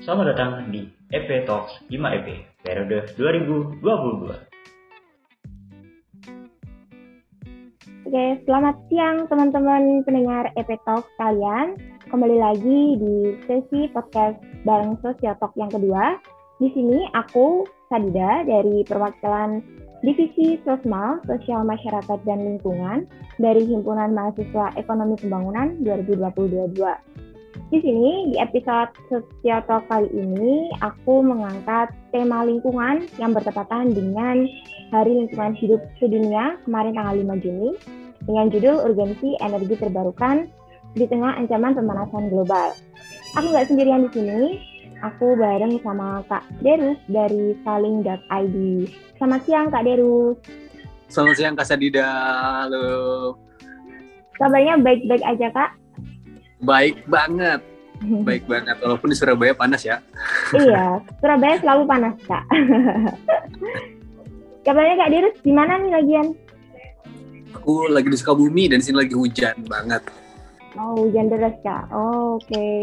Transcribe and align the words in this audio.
Selamat 0.00 0.32
datang 0.32 0.72
di 0.72 0.88
EP 1.12 1.28
Talks 1.44 1.76
5EP 1.92 2.24
periode 2.64 3.04
2022. 3.20 4.32
Oke, 8.08 8.24
selamat 8.48 8.80
siang 8.88 9.28
teman-teman 9.28 10.00
pendengar 10.08 10.48
EP 10.56 10.72
Talk 10.88 11.04
kalian. 11.20 11.76
Kembali 12.08 12.32
lagi 12.40 12.96
di 12.96 13.36
sesi 13.44 13.92
podcast 13.92 14.40
bareng 14.64 14.96
Sosiotalk 15.04 15.52
yang 15.60 15.68
kedua. 15.68 16.16
Di 16.64 16.72
sini 16.72 17.04
aku, 17.12 17.68
Sadida, 17.92 18.48
dari 18.48 18.80
perwakilan 18.88 19.60
Divisi 20.00 20.56
Sosmal, 20.64 21.20
Sosial 21.28 21.60
Masyarakat 21.68 22.24
dan 22.24 22.40
Lingkungan 22.40 23.04
dari 23.36 23.68
Himpunan 23.68 24.16
Mahasiswa 24.16 24.72
Ekonomi 24.80 25.20
Pembangunan 25.20 25.76
2022. 25.84 26.72
Di 27.70 27.78
sini, 27.78 28.34
di 28.34 28.36
episode 28.42 28.90
Talk 29.46 29.86
kali 29.86 30.10
ini, 30.10 30.74
aku 30.82 31.22
mengangkat 31.22 31.94
tema 32.10 32.42
lingkungan 32.42 33.06
yang 33.14 33.30
bertepatan 33.30 33.94
dengan 33.94 34.42
Hari 34.90 35.14
Lingkungan 35.14 35.54
Hidup 35.54 35.78
Sedunia 36.02 36.58
kemarin 36.66 36.98
tanggal 36.98 37.14
5 37.14 37.46
Juni 37.46 37.70
dengan 38.26 38.50
judul 38.50 38.74
Urgensi 38.90 39.38
Energi 39.38 39.78
Terbarukan 39.78 40.50
di 40.98 41.06
tengah 41.06 41.38
ancaman 41.38 41.78
pemanasan 41.78 42.34
global. 42.34 42.74
Aku 43.38 43.46
nggak 43.54 43.70
sendirian 43.70 44.10
di 44.10 44.18
sini, 44.18 44.58
aku 45.06 45.38
bareng 45.38 45.78
sama 45.86 46.26
Kak 46.26 46.42
Derus 46.66 46.98
dari 47.06 47.54
saling.id. 47.62 48.56
Selamat 49.14 49.40
siang 49.46 49.70
Kak 49.70 49.86
Derus. 49.86 50.42
Selamat 51.06 51.34
siang 51.38 51.54
Kak 51.54 51.70
Sadida, 51.70 52.10
halo. 52.66 53.38
Kabarnya 54.42 54.74
baik-baik 54.82 55.22
aja 55.22 55.54
Kak? 55.54 55.70
Baik 56.60 57.04
banget. 57.08 57.60
Baik 58.28 58.48
banget, 58.48 58.76
walaupun 58.80 59.12
di 59.12 59.16
Surabaya 59.16 59.52
panas 59.52 59.84
ya. 59.84 60.00
iya, 60.56 60.96
Surabaya 61.20 61.60
selalu 61.60 61.82
panas, 61.84 62.16
Kak. 62.24 62.44
Kabarnya 64.64 64.96
Kak 65.00 65.10
Dirus, 65.12 65.36
di 65.40 65.52
mana 65.52 65.80
nih 65.80 65.92
lagian? 65.92 66.26
Aku 67.60 67.88
lagi 67.92 68.08
di 68.12 68.16
Sukabumi 68.16 68.72
dan 68.72 68.80
sini 68.80 69.04
lagi 69.04 69.16
hujan 69.16 69.56
banget. 69.68 70.04
Oh, 70.80 71.08
hujan 71.08 71.28
deras, 71.28 71.56
Kak. 71.60 71.88
Oh, 71.92 72.40
Oke. 72.40 72.48
Okay. 72.48 72.76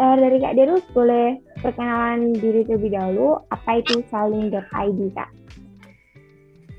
Uh, 0.00 0.16
dari 0.16 0.40
Kak 0.40 0.56
Dirus, 0.56 0.84
boleh 0.96 1.36
perkenalan 1.60 2.32
diri 2.32 2.64
terlebih 2.64 2.96
dahulu. 2.96 3.36
Apa 3.52 3.84
itu 3.84 4.00
saling.id, 4.08 5.00
Kak? 5.12 5.30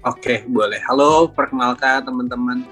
Oke, 0.05 0.21
okay, 0.21 0.37
boleh. 0.49 0.81
Halo, 0.89 1.29
perkenalkan 1.29 2.05
teman-teman 2.05 2.65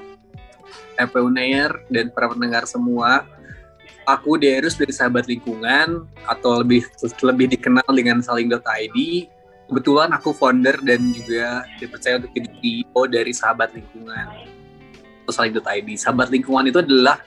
EP 0.97 1.13
Unair 1.17 1.73
dan 1.89 2.13
para 2.13 2.29
pendengar 2.29 2.65
semua 2.69 3.25
aku 4.07 4.39
Derus 4.39 4.75
dari 4.75 4.91
Sahabat 4.91 5.27
Lingkungan 5.27 6.07
atau 6.27 6.63
lebih 6.63 6.87
lebih 7.23 7.47
dikenal 7.55 7.87
dengan 7.91 8.19
saling.id. 8.19 8.97
Kebetulan 9.71 10.11
aku 10.11 10.35
founder 10.35 10.75
dan 10.83 11.15
juga 11.15 11.63
dipercaya 11.79 12.19
untuk 12.19 12.31
jadi 12.35 12.49
CEO 12.59 13.01
dari 13.07 13.31
Sahabat 13.31 13.71
Lingkungan 13.73 14.27
atau 15.23 15.33
saling.id. 15.33 15.89
Sahabat 15.95 16.29
Lingkungan 16.29 16.67
itu 16.67 16.83
adalah 16.83 17.23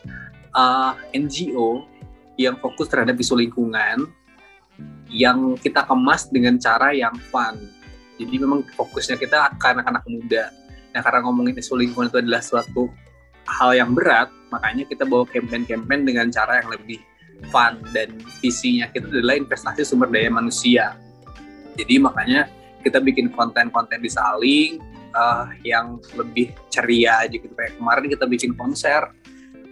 uh, 0.53 0.93
NGO 1.17 1.89
yang 2.37 2.61
fokus 2.61 2.93
terhadap 2.93 3.17
isu 3.17 3.33
lingkungan 3.41 4.13
yang 5.09 5.57
kita 5.57 5.85
kemas 5.89 6.29
dengan 6.29 6.61
cara 6.61 6.93
yang 6.93 7.17
fun. 7.33 7.57
Jadi 8.21 8.37
memang 8.37 8.65
fokusnya 8.77 9.17
kita 9.17 9.57
ke 9.57 9.67
anak-anak 9.73 10.05
muda. 10.09 10.53
Nah 10.93 11.01
karena 11.01 11.25
ngomongin 11.25 11.57
isu 11.57 11.77
lingkungan 11.77 12.09
itu 12.13 12.21
adalah 12.21 12.41
suatu 12.45 12.93
hal 13.47 13.71
yang 13.75 13.95
berat, 13.95 14.29
makanya 14.51 14.85
kita 14.87 15.07
bawa 15.07 15.25
campaign-campaign 15.31 16.03
dengan 16.07 16.27
cara 16.31 16.63
yang 16.63 16.71
lebih 16.75 16.99
fun 17.53 17.79
dan 17.93 18.17
visinya 18.41 18.89
kita 18.91 19.13
adalah 19.13 19.37
investasi 19.37 19.85
sumber 19.85 20.09
daya 20.09 20.33
manusia. 20.33 20.97
Jadi 21.77 22.01
makanya 22.01 22.49
kita 22.81 23.03
bikin 23.03 23.29
konten-konten 23.35 24.01
di 24.01 24.09
saling 24.09 24.81
uh, 25.13 25.51
yang 25.67 26.01
lebih 26.17 26.55
ceria 26.73 27.27
aja 27.27 27.37
gitu. 27.37 27.53
Kayak 27.53 27.77
kemarin 27.77 28.05
kita 28.09 28.25
bikin 28.25 28.57
konser, 28.57 29.13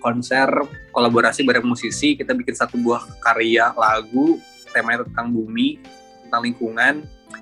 konser 0.05 0.49
kolaborasi 0.93 1.47
bareng 1.49 1.65
musisi, 1.65 2.19
kita 2.19 2.37
bikin 2.37 2.53
satu 2.53 2.77
buah 2.77 3.03
karya 3.25 3.73
lagu 3.73 4.37
temanya 4.75 5.07
tentang 5.07 5.31
bumi, 5.33 5.81
tentang 6.27 6.43
lingkungan, 6.45 6.95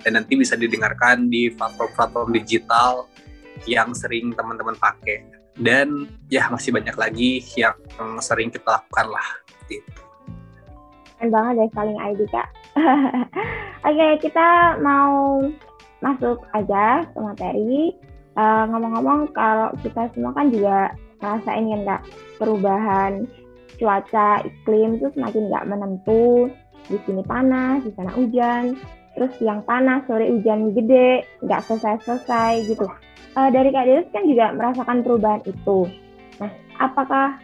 dan 0.05 0.13
nanti 0.15 0.37
bisa 0.37 0.55
didengarkan 0.55 1.27
di 1.27 1.51
platform-platform 1.51 2.29
digital 2.37 3.09
yang 3.65 3.91
sering 3.97 4.31
teman-teman 4.37 4.77
pakai 4.77 5.42
dan 5.61 6.09
ya 6.33 6.49
masih 6.49 6.73
banyak 6.73 6.97
lagi 6.97 7.45
yang 7.59 7.77
sering 8.25 8.49
kita 8.49 8.65
lakukan 8.65 9.13
lah 9.13 9.29
gitu. 9.69 9.93
Keren 11.21 11.31
banget 11.31 11.53
deh 11.61 11.71
saling 11.77 11.99
ID 12.01 12.21
kak. 12.33 12.49
Oke 13.87 13.95
okay, 13.95 14.13
kita 14.23 14.81
mau 14.81 15.45
masuk 16.03 16.43
aja 16.57 17.07
ke 17.07 17.19
materi. 17.21 17.95
ngomong 18.33 18.73
ngomong-ngomong 18.73 19.21
kalau 19.37 19.69
kita 19.85 20.09
semua 20.17 20.33
kan 20.33 20.49
juga 20.49 20.97
ngerasain 21.21 21.69
kan 21.69 21.83
kak 21.85 22.03
perubahan 22.41 23.13
cuaca 23.77 24.41
iklim 24.41 24.97
itu 24.97 25.13
semakin 25.13 25.53
nggak 25.53 25.69
menentu. 25.69 26.49
Di 26.91 26.99
sini 27.07 27.23
panas, 27.23 27.87
di 27.87 27.95
sana 27.95 28.11
hujan, 28.19 28.75
terus 29.13 29.33
yang 29.41 29.61
panas 29.65 30.05
sore 30.09 30.29
hujan 30.29 30.73
gede, 30.73 31.25
nggak 31.45 31.65
selesai-selesai 31.69 32.69
gitu 32.69 32.89
uh, 33.37 33.49
dari 33.53 33.71
Kak 33.73 33.87
Deus 33.89 34.07
kan 34.13 34.25
juga 34.29 34.53
merasakan 34.53 34.99
perubahan 35.05 35.43
itu. 35.49 35.89
Nah, 36.41 36.53
apakah 36.81 37.39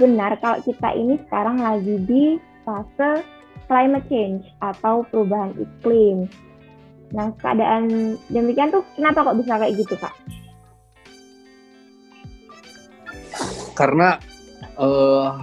benar 0.00 0.38
kalau 0.40 0.58
kita 0.64 0.88
ini 0.96 1.18
sekarang 1.28 1.60
lagi 1.60 1.94
di 2.02 2.24
fase 2.62 3.22
climate 3.66 4.06
change 4.10 4.42
atau 4.62 5.06
perubahan 5.10 5.54
iklim? 5.58 6.26
Nah, 7.12 7.28
keadaan 7.38 8.16
demikian 8.32 8.72
tuh 8.72 8.84
kenapa 8.96 9.26
kok 9.26 9.38
bisa 9.38 9.60
kayak 9.60 9.76
gitu, 9.76 9.94
Kak? 10.00 10.14
Karena 13.76 14.16
uh, 14.80 15.40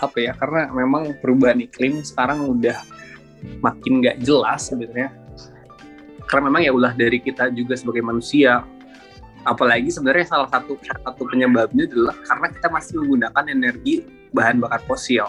apa 0.00 0.16
ya? 0.16 0.32
Karena 0.36 0.72
memang 0.72 1.20
perubahan 1.20 1.60
iklim 1.60 2.00
sekarang 2.00 2.48
udah 2.48 2.80
makin 3.60 4.00
nggak 4.04 4.16
jelas 4.22 4.68
sebenarnya. 4.68 5.12
Karena 6.28 6.46
memang 6.46 6.62
ya 6.62 6.70
ulah 6.70 6.94
dari 6.94 7.18
kita 7.18 7.50
juga 7.50 7.74
sebagai 7.74 8.04
manusia. 8.04 8.62
Apalagi 9.42 9.88
sebenarnya 9.88 10.28
salah 10.28 10.48
satu 10.52 10.76
satu 10.84 11.22
penyebabnya 11.24 11.88
adalah 11.88 12.16
karena 12.28 12.46
kita 12.52 12.68
masih 12.68 12.92
menggunakan 13.00 13.44
energi 13.48 13.94
bahan 14.30 14.60
bakar 14.60 14.84
fosil. 14.84 15.26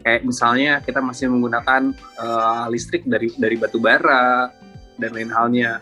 Kayak 0.00 0.22
misalnya 0.22 0.72
kita 0.80 1.02
masih 1.02 1.26
menggunakan 1.28 1.92
uh, 2.18 2.66
listrik 2.72 3.04
dari 3.04 3.30
dari 3.36 3.56
batu 3.58 3.76
bara 3.76 4.48
dan 4.96 5.10
lain 5.12 5.30
halnya. 5.30 5.78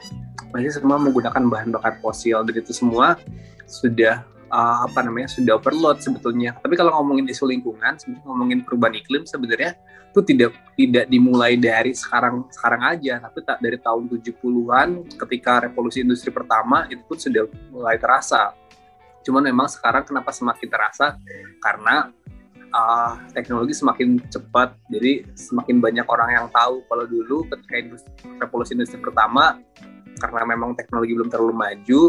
Masih 0.51 0.75
semua 0.75 0.99
menggunakan 0.99 1.45
bahan 1.47 1.71
bakar 1.71 1.99
fosil 2.03 2.43
dan 2.43 2.55
itu 2.57 2.75
semua 2.75 3.19
sudah 3.65 4.27
uh, 4.55 4.87
apa 4.87 5.03
namanya 5.03 5.31
sudah 5.31 5.59
overload 5.59 6.03
sebetulnya. 6.03 6.55
Tapi 6.61 6.75
kalau 6.75 6.95
ngomongin 6.99 7.31
isu 7.31 7.47
lingkungan 7.47 7.95
ngomongin 8.27 8.63
perubahan 8.63 8.95
iklim 8.99 9.27
sebenarnya 9.27 9.79
itu 10.15 10.23
tidak 10.23 10.55
tidak 10.79 11.11
dimulai 11.11 11.59
dari 11.59 11.91
sekarang 11.91 12.47
sekarang 12.55 12.87
aja. 12.87 13.19
Tapi 13.19 13.43
tak 13.43 13.59
dari 13.59 13.75
tahun 13.83 14.07
70-an 14.07 15.11
ketika 15.11 15.67
revolusi 15.67 16.07
industri 16.07 16.31
pertama 16.31 16.87
itu 16.87 17.03
pun 17.03 17.19
sudah 17.19 17.51
mulai 17.75 17.99
terasa. 17.99 18.55
Cuman 19.27 19.43
memang 19.43 19.67
sekarang 19.67 20.07
kenapa 20.07 20.31
semakin 20.31 20.69
terasa? 20.71 21.19
Karena 21.59 22.15
uh, 22.71 23.19
teknologi 23.35 23.75
semakin 23.75 24.23
cepat. 24.31 24.79
Jadi 24.87 25.27
semakin 25.35 25.83
banyak 25.83 26.07
orang 26.07 26.31
yang 26.31 26.47
tahu. 26.55 26.87
Kalau 26.87 27.05
dulu 27.11 27.51
ketika 27.51 27.75
industri, 27.75 28.15
revolusi 28.39 28.79
industri 28.79 29.03
pertama 29.03 29.59
karena 30.23 30.47
memang 30.47 30.79
teknologi 30.79 31.11
belum 31.11 31.27
terlalu 31.27 31.59
maju 31.59 32.03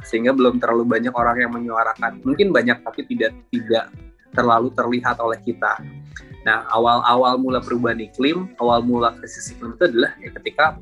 sehingga 0.00 0.32
belum 0.32 0.56
terlalu 0.56 0.88
banyak 0.88 1.12
orang 1.12 1.44
yang 1.44 1.52
menyuarakan. 1.52 2.24
Mungkin 2.24 2.56
banyak 2.56 2.80
tapi 2.80 3.04
tidak 3.04 3.36
tidak 3.52 3.92
terlalu 4.32 4.72
terlihat 4.72 5.20
oleh 5.20 5.36
kita 5.44 5.76
Nah, 6.40 6.64
awal-awal 6.72 7.36
mula 7.36 7.60
perubahan 7.60 8.00
iklim, 8.00 8.56
awal 8.56 8.80
mula 8.80 9.12
krisis 9.20 9.52
iklim 9.52 9.76
itu 9.76 9.84
adalah 9.92 10.12
ya 10.16 10.30
ketika 10.40 10.80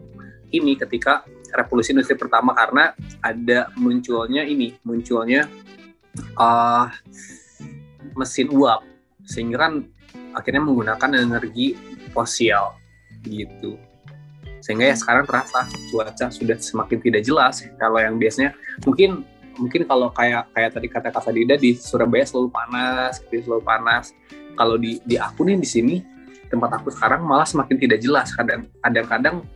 ini, 0.54 0.78
ketika 0.78 1.26
revolusi 1.52 1.92
industri 1.92 2.14
pertama 2.14 2.54
karena 2.54 2.94
ada 3.20 3.68
munculnya 3.74 4.46
ini, 4.46 4.78
munculnya 4.86 5.50
uh, 6.38 6.86
mesin 8.14 8.48
uap, 8.54 8.86
sehingga 9.26 9.66
kan 9.66 9.72
akhirnya 10.32 10.62
menggunakan 10.62 11.10
energi 11.26 11.74
fosil 12.14 12.78
gitu. 13.26 13.74
Sehingga 14.62 14.90
ya 14.90 14.96
sekarang 14.98 15.26
terasa 15.26 15.66
cuaca 15.90 16.26
sudah 16.30 16.58
semakin 16.58 16.98
tidak 17.02 17.22
jelas. 17.26 17.66
Kalau 17.78 17.98
yang 17.98 18.18
biasanya 18.18 18.54
mungkin 18.86 19.26
mungkin 19.58 19.82
kalau 19.90 20.14
kayak 20.14 20.46
kayak 20.54 20.70
tadi 20.70 20.86
kata 20.86 21.08
Kak 21.10 21.22
Sadida 21.26 21.58
di 21.58 21.74
Surabaya 21.74 22.22
selalu 22.22 22.48
panas, 22.54 23.18
gitu, 23.26 23.42
selalu 23.42 23.62
panas 23.66 24.14
kalau 24.58 24.74
di 24.74 24.98
di 25.06 25.14
aku 25.14 25.46
nih 25.46 25.56
di 25.62 25.68
sini 25.68 25.96
tempat 26.50 26.82
aku 26.82 26.90
sekarang 26.90 27.22
malah 27.22 27.46
semakin 27.46 27.78
tidak 27.78 28.02
jelas. 28.02 28.34
Kadang 28.34 28.66
kadang-kadang 28.82 29.46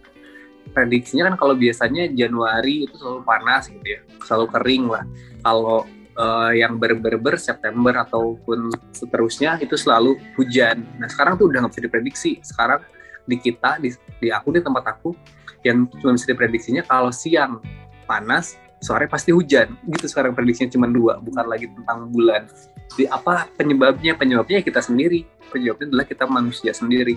prediksinya 0.70 1.32
kan 1.32 1.34
kalau 1.34 1.58
biasanya 1.58 2.06
Januari 2.14 2.86
itu 2.86 2.94
selalu 2.94 3.26
panas 3.26 3.66
gitu 3.66 3.82
ya 3.82 4.00
selalu 4.22 4.46
kering 4.54 4.84
lah. 4.86 5.04
Kalau 5.42 5.84
uh, 6.16 6.52
yang 6.54 6.78
ber-ber 6.78 7.36
September 7.36 7.92
ataupun 8.06 8.70
seterusnya 8.94 9.58
itu 9.58 9.74
selalu 9.74 10.16
hujan. 10.38 10.86
Nah 11.02 11.10
sekarang 11.10 11.34
tuh 11.34 11.50
udah 11.50 11.66
nggak 11.66 11.72
bisa 11.74 11.82
diprediksi. 11.82 12.32
Sekarang 12.46 12.80
di 13.26 13.36
kita 13.38 13.82
di, 13.82 13.90
di 14.22 14.28
aku 14.30 14.54
di 14.54 14.60
tempat 14.62 14.84
aku 14.98 15.14
yang 15.62 15.86
cuma 16.02 16.18
bisa 16.18 16.26
diprediksinya 16.30 16.82
kalau 16.82 17.14
siang 17.14 17.62
panas 18.06 18.58
sore 18.82 19.06
pasti 19.06 19.30
hujan. 19.30 19.78
Gitu 19.86 20.10
sekarang 20.10 20.34
prediksinya 20.34 20.74
cuma 20.74 20.90
dua 20.90 21.22
bukan 21.22 21.46
lagi 21.46 21.70
tentang 21.70 22.10
bulan. 22.10 22.50
Di 22.92 23.06
apa 23.08 23.48
penyebabnya? 23.54 24.18
Penyebabnya 24.18 24.60
ya 24.60 24.64
kita 24.66 24.82
sendiri. 24.82 25.24
Penyebabnya 25.48 25.86
adalah 25.94 26.06
kita 26.06 26.24
manusia 26.26 26.74
sendiri. 26.74 27.16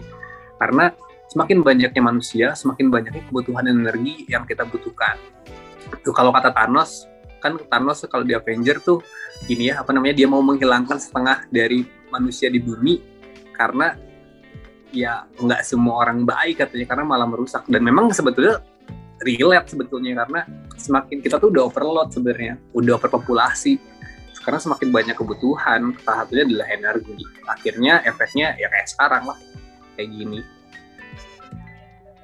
Karena 0.56 0.94
semakin 1.28 1.66
banyaknya 1.66 2.02
manusia 2.06 2.48
semakin 2.54 2.94
banyaknya 2.94 3.26
kebutuhan 3.28 3.66
energi 3.66 4.30
yang 4.30 4.46
kita 4.46 4.64
butuhkan. 4.64 5.18
Itu 5.90 6.14
kalau 6.14 6.30
kata 6.30 6.54
Thanos 6.54 7.10
kan 7.42 7.58
Thanos 7.70 8.02
kalau 8.10 8.26
di 8.26 8.34
Avenger 8.34 8.82
tuh 8.82 9.06
ini 9.52 9.70
ya 9.70 9.82
apa 9.86 9.94
namanya 9.94 10.18
dia 10.18 10.26
mau 10.26 10.42
menghilangkan 10.42 10.98
setengah 10.98 11.46
dari 11.54 11.86
manusia 12.10 12.50
di 12.50 12.58
bumi 12.58 12.98
karena 13.54 13.94
ya 14.90 15.28
nggak 15.38 15.62
semua 15.62 16.08
orang 16.08 16.24
baik 16.24 16.66
katanya 16.66 16.86
karena 16.88 17.04
malah 17.06 17.28
merusak. 17.28 17.68
Dan 17.68 17.84
memang 17.84 18.10
sebetulnya 18.16 18.64
relate 19.26 19.74
sebetulnya 19.74 20.22
karena 20.22 20.46
semakin 20.78 21.18
kita 21.20 21.42
tuh 21.42 21.50
udah 21.50 21.66
overload 21.66 22.14
sebenarnya, 22.14 22.62
udah 22.78 23.02
overpopulasi. 23.02 23.82
Sekarang 24.38 24.62
semakin 24.62 24.94
banyak 24.94 25.16
kebutuhan, 25.18 25.98
salah 26.06 26.22
satunya 26.22 26.46
adalah 26.46 26.68
energi. 26.70 27.18
Akhirnya 27.50 28.06
efeknya 28.06 28.54
ya 28.62 28.70
kayak 28.70 28.88
sekarang 28.94 29.24
lah, 29.26 29.38
kayak 29.98 30.14
gini. 30.14 30.40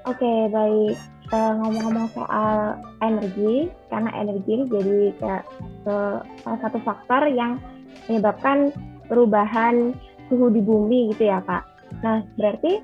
Oke, 0.06 0.31
baik. 0.53 0.98
Uh, 1.31 1.53
ngomong-ngomong 1.63 2.12
soal 2.12 2.75
energi, 3.00 3.71
karena 3.88 4.12
energi 4.19 4.68
jadi 4.68 5.15
kayak 5.18 5.44
uh, 5.88 6.19
salah 6.44 6.59
satu 6.59 6.77
faktor 6.83 7.24
yang 7.31 7.56
menyebabkan 8.12 8.75
perubahan 9.07 9.95
suhu 10.27 10.51
di 10.51 10.59
bumi 10.59 11.15
gitu 11.15 11.31
ya, 11.31 11.39
Kak. 11.42 11.63
Nah, 12.03 12.21
berarti 12.36 12.83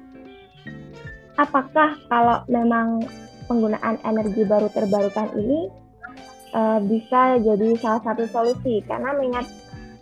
apakah 1.36 2.00
kalau 2.10 2.42
memang 2.48 3.04
penggunaan 3.48 3.98
energi 4.04 4.44
baru 4.44 4.68
terbarukan 4.70 5.34
ini 5.40 5.72
uh, 6.54 6.80
bisa 6.84 7.42
jadi 7.42 7.68
salah 7.80 8.02
satu 8.04 8.28
solusi 8.30 8.84
karena 8.86 9.16
mengingat 9.16 9.48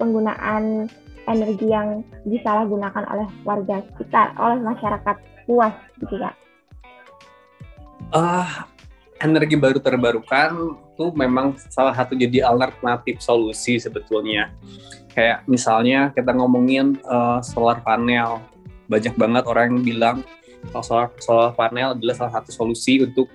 penggunaan 0.01 0.89
energi 1.25 1.67
yang 1.69 2.05
disalahgunakan 2.25 3.05
oleh 3.09 3.27
warga 3.45 3.81
sekitar, 3.93 4.37
oleh 4.37 4.61
masyarakat 4.61 5.17
luas 5.49 5.73
gitu 5.97 6.21
ya. 6.21 6.31
Uh, 8.13 8.45
energi 9.17 9.57
baru 9.57 9.81
terbarukan 9.81 10.77
itu 10.93 11.05
memang 11.17 11.57
salah 11.73 11.91
satu 11.97 12.13
jadi 12.13 12.45
alternatif 12.45 13.19
solusi 13.19 13.81
sebetulnya. 13.81 14.53
Kayak 15.15 15.47
misalnya 15.47 16.11
kita 16.13 16.35
ngomongin 16.35 16.99
uh, 17.07 17.39
solar 17.41 17.81
panel, 17.81 18.43
banyak 18.85 19.15
banget 19.17 19.43
orang 19.49 19.65
yang 19.73 19.81
bilang 19.81 20.17
solar 20.81 21.11
solar 21.21 21.51
panel 21.53 21.97
adalah 21.97 22.15
salah 22.15 22.33
satu 22.41 22.49
solusi 22.53 23.01
untuk 23.03 23.29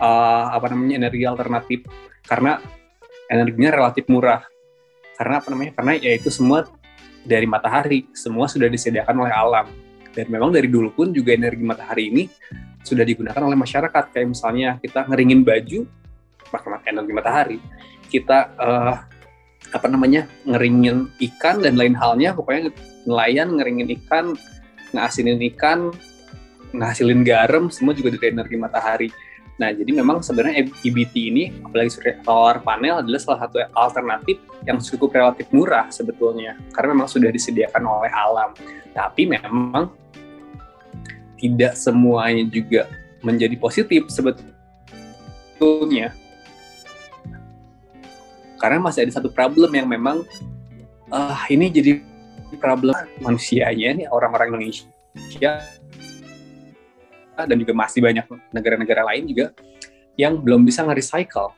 uh, 0.00 0.46
apa 0.54 0.72
namanya 0.72 1.06
energi 1.06 1.24
alternatif. 1.28 1.84
Karena 2.24 2.56
energinya 3.28 3.70
relatif 3.74 4.04
murah. 4.08 4.42
Karena 5.14 5.38
apa 5.38 5.48
namanya? 5.52 5.72
Karena 5.78 5.92
ya 5.98 6.12
itu 6.16 6.28
semua 6.32 6.66
dari 7.22 7.46
matahari. 7.46 8.08
Semua 8.16 8.50
sudah 8.50 8.66
disediakan 8.68 9.16
oleh 9.24 9.34
alam. 9.34 9.66
Dan 10.14 10.30
memang 10.30 10.54
dari 10.54 10.70
dulu 10.70 10.94
pun 10.94 11.10
juga 11.10 11.34
energi 11.34 11.62
matahari 11.62 12.10
ini 12.10 12.24
sudah 12.82 13.02
digunakan 13.02 13.42
oleh 13.42 13.58
masyarakat. 13.58 14.04
Kayak 14.14 14.28
misalnya 14.30 14.68
kita 14.78 15.06
ngeringin 15.10 15.42
baju 15.42 15.80
pakai 16.50 16.94
energi 16.94 17.12
matahari. 17.12 17.58
Kita 18.08 18.38
uh, 18.58 18.94
apa 19.74 19.86
namanya? 19.90 20.26
Ngeringin 20.46 21.12
ikan 21.30 21.62
dan 21.62 21.74
lain 21.78 21.94
halnya. 21.98 22.34
Pokoknya 22.34 22.70
nelayan 23.04 23.58
ngeringin 23.58 23.88
ikan 24.02 24.34
ngasinin 24.94 25.42
ikan 25.54 25.90
ngasilin 26.74 27.22
garam 27.22 27.70
semua 27.70 27.94
juga 27.94 28.10
dari 28.18 28.34
energi 28.34 28.58
matahari. 28.58 29.08
Nah 29.54 29.70
jadi 29.70 29.94
memang 29.94 30.18
sebenarnya 30.18 30.66
EBT 30.82 31.14
ini 31.30 31.54
apalagi 31.62 31.94
solar 32.26 32.58
panel 32.66 33.06
adalah 33.06 33.20
salah 33.22 33.46
satu 33.46 33.62
alternatif 33.70 34.42
yang 34.66 34.82
cukup 34.82 35.14
relatif 35.14 35.46
murah 35.54 35.86
sebetulnya 35.94 36.58
karena 36.74 36.98
memang 36.98 37.06
sudah 37.06 37.30
disediakan 37.30 37.86
oleh 37.86 38.10
alam. 38.10 38.50
Tapi 38.90 39.30
memang 39.30 39.94
tidak 41.38 41.78
semuanya 41.78 42.42
juga 42.50 42.90
menjadi 43.22 43.54
positif 43.54 44.10
sebetulnya. 44.10 44.50
Karena 48.58 48.80
masih 48.80 49.06
ada 49.06 49.12
satu 49.20 49.28
problem 49.30 49.70
yang 49.76 49.86
memang 49.86 50.24
uh, 51.12 51.42
ini 51.52 51.68
jadi 51.70 52.00
problem 52.58 52.94
manusianya 53.20 53.92
nih 54.02 54.06
orang-orang 54.08 54.54
Indonesia 54.54 55.60
dan 57.42 57.58
juga 57.58 57.74
masih 57.74 57.98
banyak 57.98 58.22
negara-negara 58.54 59.02
lain 59.10 59.26
juga 59.26 59.50
yang 60.14 60.38
belum 60.38 60.62
bisa 60.62 60.86
nge-recycle. 60.86 61.50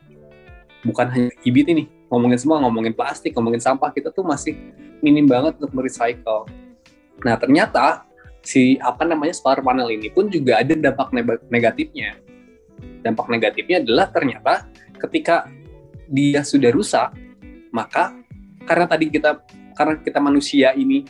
Bukan 0.81 1.07
hanya 1.13 1.29
IBT 1.45 1.67
nih, 1.77 1.87
ngomongin 2.09 2.39
semua, 2.41 2.57
ngomongin 2.65 2.93
plastik, 2.97 3.37
ngomongin 3.37 3.61
sampah, 3.61 3.93
kita 3.93 4.09
tuh 4.09 4.25
masih 4.25 4.57
minim 5.01 5.29
banget 5.29 5.53
untuk 5.61 5.73
merecycle. 5.77 6.49
Nah, 7.21 7.37
ternyata 7.37 8.05
si 8.41 8.77
apa 8.81 9.05
namanya 9.05 9.33
solar 9.35 9.61
panel 9.61 9.89
ini 9.93 10.09
pun 10.09 10.29
juga 10.31 10.57
ada 10.61 10.73
dampak 10.73 11.13
negatifnya. 11.49 12.17
Dampak 13.05 13.29
negatifnya 13.29 13.81
adalah 13.81 14.09
ternyata 14.09 14.65
ketika 14.97 15.45
dia 16.07 16.41
sudah 16.41 16.71
rusak, 16.73 17.13
maka 17.69 18.15
karena 18.65 18.85
tadi 18.87 19.09
kita 19.11 19.43
karena 19.77 19.99
kita 20.01 20.17
manusia 20.17 20.73
ini 20.73 21.05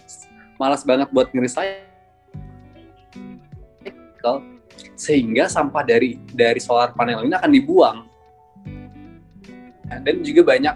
malas 0.60 0.84
banget 0.84 1.08
buat 1.14 1.32
nge-recycle 1.32 1.78
sehingga 4.98 5.50
sampah 5.50 5.84
dari 5.86 6.18
dari 6.34 6.62
solar 6.62 6.94
panel 6.94 7.26
ini 7.26 7.34
akan 7.34 7.52
dibuang. 7.52 7.98
Dan 9.88 10.20
juga 10.20 10.44
banyak 10.52 10.76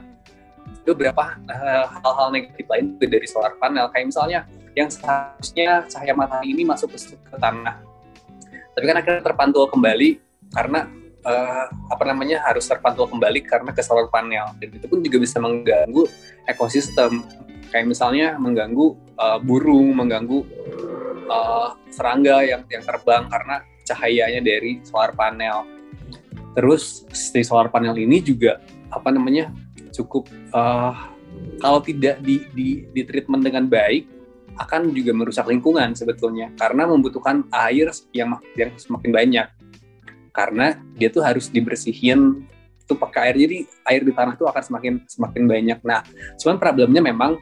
beberapa 0.87 1.37
eh, 1.45 1.85
hal-hal 1.87 2.27
uh, 2.29 2.33
negatif 2.33 2.65
lain 2.65 2.97
dari 2.97 3.27
solar 3.27 3.53
panel. 3.59 3.91
Kayak 3.93 4.05
misalnya 4.09 4.39
yang 4.73 4.87
seharusnya 4.87 5.83
cahaya 5.91 6.13
matahari 6.15 6.55
ini 6.55 6.63
masuk 6.63 6.95
ke, 6.95 7.15
ke 7.19 7.37
tanah. 7.37 7.83
Tapi 8.71 8.83
kan 8.87 8.97
akhirnya 9.03 9.21
terpantul 9.21 9.67
kembali 9.67 10.09
karena 10.55 10.87
uh, 11.27 11.65
apa 11.91 12.03
namanya 12.07 12.39
harus 12.47 12.65
terpantul 12.65 13.07
kembali 13.11 13.43
karena 13.43 13.71
ke 13.75 13.83
solar 13.83 14.07
panel. 14.07 14.55
Dan 14.57 14.79
itu 14.79 14.85
pun 14.87 15.03
juga 15.03 15.17
bisa 15.19 15.37
mengganggu 15.43 16.07
ekosistem. 16.47 17.21
Kayak 17.71 17.87
misalnya 17.87 18.35
mengganggu 18.35 18.95
uh, 19.15 19.39
burung 19.39 19.95
mengganggu 19.95 20.39
uh, 21.27 21.75
serangga 21.91 22.43
yang 22.43 22.63
yang 22.67 22.83
terbang 22.83 23.27
karena 23.31 23.63
cahayanya 23.91 24.39
dari 24.39 24.79
solar 24.87 25.11
panel. 25.11 25.67
Terus 26.55 27.03
si 27.11 27.43
solar 27.43 27.67
panel 27.67 27.95
ini 27.99 28.23
juga 28.23 28.63
apa 28.91 29.11
namanya 29.11 29.51
cukup 29.91 30.27
uh, 30.51 31.11
kalau 31.59 31.79
tidak 31.83 32.19
di, 32.23 32.47
di, 32.51 32.67
di 32.91 33.01
treatment 33.03 33.43
dengan 33.43 33.67
baik 33.67 34.07
akan 34.59 34.91
juga 34.91 35.15
merusak 35.15 35.47
lingkungan 35.47 35.95
sebetulnya 35.95 36.51
karena 36.59 36.83
membutuhkan 36.83 37.47
air 37.55 37.87
yang 38.11 38.35
yang 38.59 38.75
semakin 38.75 39.11
banyak 39.15 39.47
karena 40.35 40.75
dia 40.95 41.07
tuh 41.07 41.23
harus 41.23 41.47
dibersihin 41.47 42.43
tuh 42.87 42.99
pakai 42.99 43.31
air 43.31 43.35
jadi 43.47 43.57
air 43.87 44.01
di 44.03 44.11
tanah 44.11 44.35
tuh 44.35 44.51
akan 44.51 44.63
semakin 44.63 44.93
semakin 45.07 45.43
banyak. 45.47 45.79
Nah, 45.87 46.03
cuman 46.35 46.59
problemnya 46.59 46.99
memang 46.99 47.39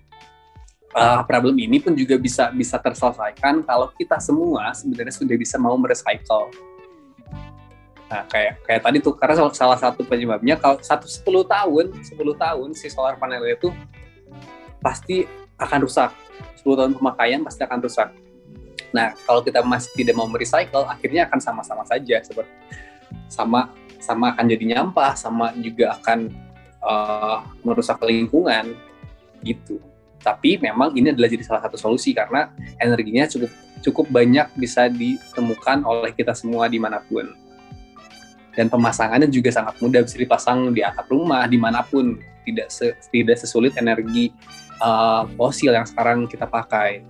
uh, 0.96 1.22
problem 1.26 1.58
ini 1.60 1.78
pun 1.78 1.94
juga 1.94 2.18
bisa 2.18 2.50
bisa 2.54 2.80
terselesaikan 2.82 3.62
kalau 3.66 3.92
kita 3.94 4.18
semua 4.18 4.74
sebenarnya 4.74 5.14
sudah 5.14 5.36
bisa 5.38 5.56
mau 5.62 5.76
merecycle. 5.78 6.50
Nah, 8.10 8.26
kayak 8.26 8.66
kayak 8.66 8.82
tadi 8.82 8.98
tuh 9.06 9.14
karena 9.14 9.54
salah 9.54 9.78
satu 9.78 10.02
penyebabnya 10.02 10.58
kalau 10.58 10.82
satu 10.82 11.06
sepuluh 11.06 11.46
tahun, 11.46 11.94
10 12.02 12.18
tahun 12.18 12.70
si 12.74 12.90
solar 12.90 13.22
panel 13.22 13.46
itu 13.46 13.70
pasti 14.82 15.30
akan 15.62 15.86
rusak. 15.86 16.10
10 16.66 16.74
tahun 16.74 16.92
pemakaian 16.98 17.46
pasti 17.46 17.62
akan 17.62 17.80
rusak. 17.86 18.10
Nah, 18.90 19.14
kalau 19.30 19.46
kita 19.46 19.62
masih 19.62 19.94
tidak 19.94 20.18
mau 20.18 20.26
merecycle, 20.26 20.90
akhirnya 20.90 21.30
akan 21.30 21.38
sama-sama 21.38 21.86
saja 21.86 22.18
seperti 22.26 22.50
sama 23.30 23.70
sama 24.02 24.34
akan 24.34 24.46
jadi 24.50 24.66
nyampah, 24.74 25.14
sama 25.14 25.54
juga 25.62 25.94
akan 26.02 26.34
uh, 26.82 27.46
merusak 27.62 28.02
lingkungan 28.02 28.74
gitu 29.46 29.78
tapi 30.20 30.60
memang 30.60 30.94
ini 30.96 31.16
adalah 31.16 31.32
jadi 31.32 31.44
salah 31.48 31.64
satu 31.64 31.80
solusi 31.80 32.12
karena 32.12 32.52
energinya 32.80 33.26
cukup 33.28 33.52
cukup 33.80 34.06
banyak 34.12 34.48
bisa 34.60 34.92
ditemukan 34.92 35.88
oleh 35.88 36.12
kita 36.12 36.36
semua 36.36 36.68
di 36.68 36.78
mana 36.78 37.00
pun 37.00 37.32
dan 38.60 38.68
pemasangannya 38.68 39.32
juga 39.32 39.56
sangat 39.56 39.80
mudah 39.80 40.04
bisa 40.04 40.20
dipasang 40.20 40.76
di 40.76 40.84
atap 40.84 41.08
rumah 41.08 41.48
di 41.48 41.56
mana 41.56 41.80
pun 41.80 42.20
tidak 42.44 42.68
se, 42.68 42.92
tidak 43.14 43.38
sesulit 43.40 43.72
energi 43.80 44.36
uh, 44.82 45.24
fosil 45.38 45.72
yang 45.72 45.86
sekarang 45.86 46.26
kita 46.26 46.50
pakai. 46.50 47.06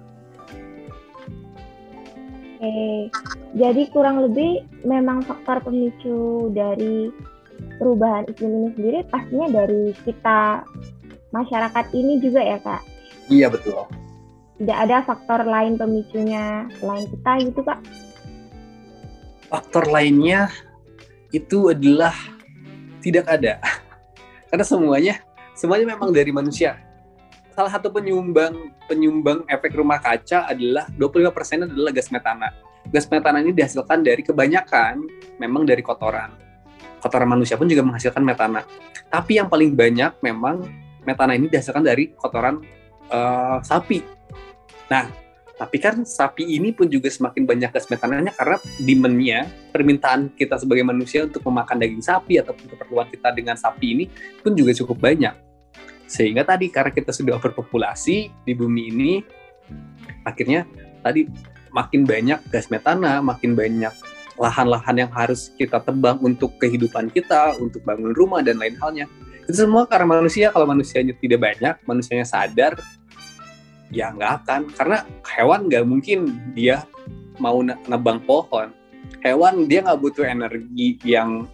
Oke, 2.59 3.07
jadi 3.55 3.87
kurang 3.87 4.19
lebih 4.19 4.67
memang 4.83 5.23
faktor 5.23 5.63
pemicu 5.63 6.51
dari 6.51 7.07
perubahan 7.79 8.27
iklim 8.27 8.51
ini 8.51 8.69
sendiri 8.75 8.99
pastinya 9.07 9.47
dari 9.63 9.95
kita 10.03 10.67
masyarakat 11.31 11.85
ini 11.95 12.19
juga 12.19 12.43
ya 12.43 12.59
kak. 12.59 12.83
Iya 13.29 13.47
betul. 13.53 13.85
Tidak 14.59 14.75
ada 14.75 15.05
faktor 15.07 15.47
lain 15.47 15.79
pemicunya 15.79 16.67
selain 16.81 17.07
kita 17.07 17.31
gitu 17.47 17.61
pak? 17.63 17.79
faktor 19.49 19.89
lainnya 19.89 20.47
itu 21.33 21.73
adalah 21.73 22.13
tidak 23.01 23.25
ada. 23.25 23.57
Karena 24.53 24.65
semuanya 24.65 25.15
semuanya 25.57 25.97
memang 25.97 26.13
dari 26.13 26.29
manusia. 26.29 26.77
Salah 27.57 27.73
satu 27.75 27.91
penyumbang 27.91 28.71
penyumbang 28.87 29.43
efek 29.49 29.75
rumah 29.75 29.99
kaca 29.99 30.47
adalah 30.47 30.87
25% 30.95 31.67
adalah 31.67 31.91
gas 31.91 32.07
metana. 32.13 32.55
Gas 32.87 33.09
metana 33.11 33.43
ini 33.43 33.51
dihasilkan 33.51 33.99
dari 34.05 34.23
kebanyakan 34.23 35.03
memang 35.41 35.67
dari 35.67 35.83
kotoran. 35.83 36.31
Kotoran 37.03 37.27
manusia 37.27 37.59
pun 37.59 37.67
juga 37.67 37.83
menghasilkan 37.83 38.23
metana. 38.23 38.63
Tapi 39.11 39.41
yang 39.41 39.51
paling 39.51 39.75
banyak 39.75 40.23
memang 40.23 40.63
metana 41.03 41.35
ini 41.35 41.51
dihasilkan 41.51 41.83
dari 41.83 42.15
kotoran 42.15 42.63
uh, 43.09 43.59
sapi. 43.61 44.01
Nah, 44.89 45.09
tapi 45.59 45.75
kan 45.75 46.07
sapi 46.07 46.55
ini 46.55 46.71
pun 46.71 46.87
juga 46.87 47.11
semakin 47.11 47.43
banyak 47.43 47.69
gas 47.75 47.91
metananya 47.91 48.31
karena 48.31 48.57
demand-nya, 48.79 49.39
permintaan 49.75 50.31
kita 50.31 50.55
sebagai 50.55 50.87
manusia 50.87 51.27
untuk 51.27 51.43
memakan 51.43 51.83
daging 51.83 51.99
sapi 51.99 52.39
ataupun 52.39 52.65
keperluan 52.71 53.11
kita 53.11 53.35
dengan 53.35 53.59
sapi 53.59 53.85
ini 53.91 54.05
pun 54.39 54.55
juga 54.55 54.71
cukup 54.71 55.03
banyak. 55.03 55.35
Sehingga 56.07 56.47
tadi 56.47 56.71
karena 56.71 56.95
kita 56.95 57.11
sudah 57.11 57.35
overpopulasi 57.35 58.31
di 58.47 58.53
bumi 58.55 58.81
ini, 58.87 59.11
akhirnya 60.23 60.63
tadi 61.03 61.27
makin 61.75 62.07
banyak 62.07 62.39
gas 62.49 62.71
metana, 62.71 63.19
makin 63.19 63.53
banyak 63.53 63.93
lahan-lahan 64.39 64.95
yang 64.95 65.11
harus 65.11 65.51
kita 65.59 65.83
tebang 65.83 66.17
untuk 66.23 66.55
kehidupan 66.57 67.11
kita, 67.11 67.59
untuk 67.59 67.83
bangun 67.83 68.15
rumah 68.15 68.39
dan 68.39 68.57
lain 68.57 68.79
halnya. 68.79 69.05
Itu 69.43 69.67
semua 69.67 69.83
karena 69.85 70.07
manusia, 70.07 70.55
kalau 70.55 70.63
manusianya 70.63 71.13
tidak 71.19 71.43
banyak, 71.43 71.75
manusianya 71.83 72.23
sadar, 72.23 72.79
ya 73.89 74.13
nggak 74.13 74.45
akan 74.45 74.61
karena 74.77 74.97
hewan 75.25 75.65
nggak 75.65 75.85
mungkin 75.85 76.19
dia 76.53 76.85
mau 77.41 77.61
nebang 77.63 78.21
pohon 78.25 78.69
hewan 79.25 79.65
dia 79.65 79.81
nggak 79.81 79.99
butuh 79.99 80.25
energi 80.25 80.99
yang 81.01 81.49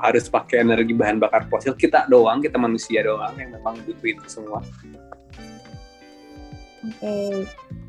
harus 0.00 0.32
pakai 0.32 0.64
energi 0.64 0.96
bahan 0.96 1.20
bakar 1.20 1.44
fosil 1.52 1.76
kita 1.76 2.08
doang 2.08 2.40
kita 2.40 2.56
manusia 2.56 3.04
doang 3.04 3.36
yang 3.36 3.52
memang 3.52 3.76
butuh 3.84 4.06
itu 4.06 4.26
semua 4.30 4.62
oke 4.62 4.70
okay. 6.96 7.44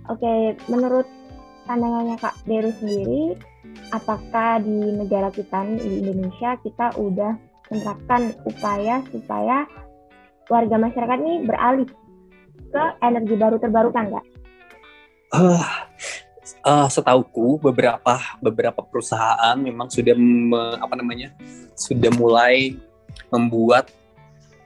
oke 0.10 0.20
okay. 0.20 0.40
menurut 0.68 1.08
pandangannya 1.70 2.18
kak 2.20 2.36
Deru 2.44 2.74
sendiri 2.82 3.38
apakah 3.96 4.60
di 4.60 4.98
negara 4.98 5.32
kita 5.32 5.64
di 5.80 6.04
Indonesia 6.04 6.60
kita 6.60 6.98
udah 7.00 7.38
menerapkan 7.72 8.36
upaya 8.44 9.00
supaya 9.14 9.64
warga 10.52 10.76
masyarakat 10.76 11.18
ini 11.24 11.48
beralih 11.48 11.88
ke 12.72 12.84
energi 13.04 13.36
baru 13.36 13.60
terbarukan 13.60 14.04
nggak? 14.16 14.26
Uh, 15.32 15.68
uh, 16.64 16.88
setauku 16.88 17.60
beberapa 17.60 18.20
beberapa 18.40 18.82
perusahaan 18.84 19.56
memang 19.60 19.92
sudah 19.92 20.16
me, 20.16 20.80
apa 20.80 20.96
namanya 20.96 21.36
sudah 21.76 22.12
mulai 22.16 22.76
membuat 23.32 23.92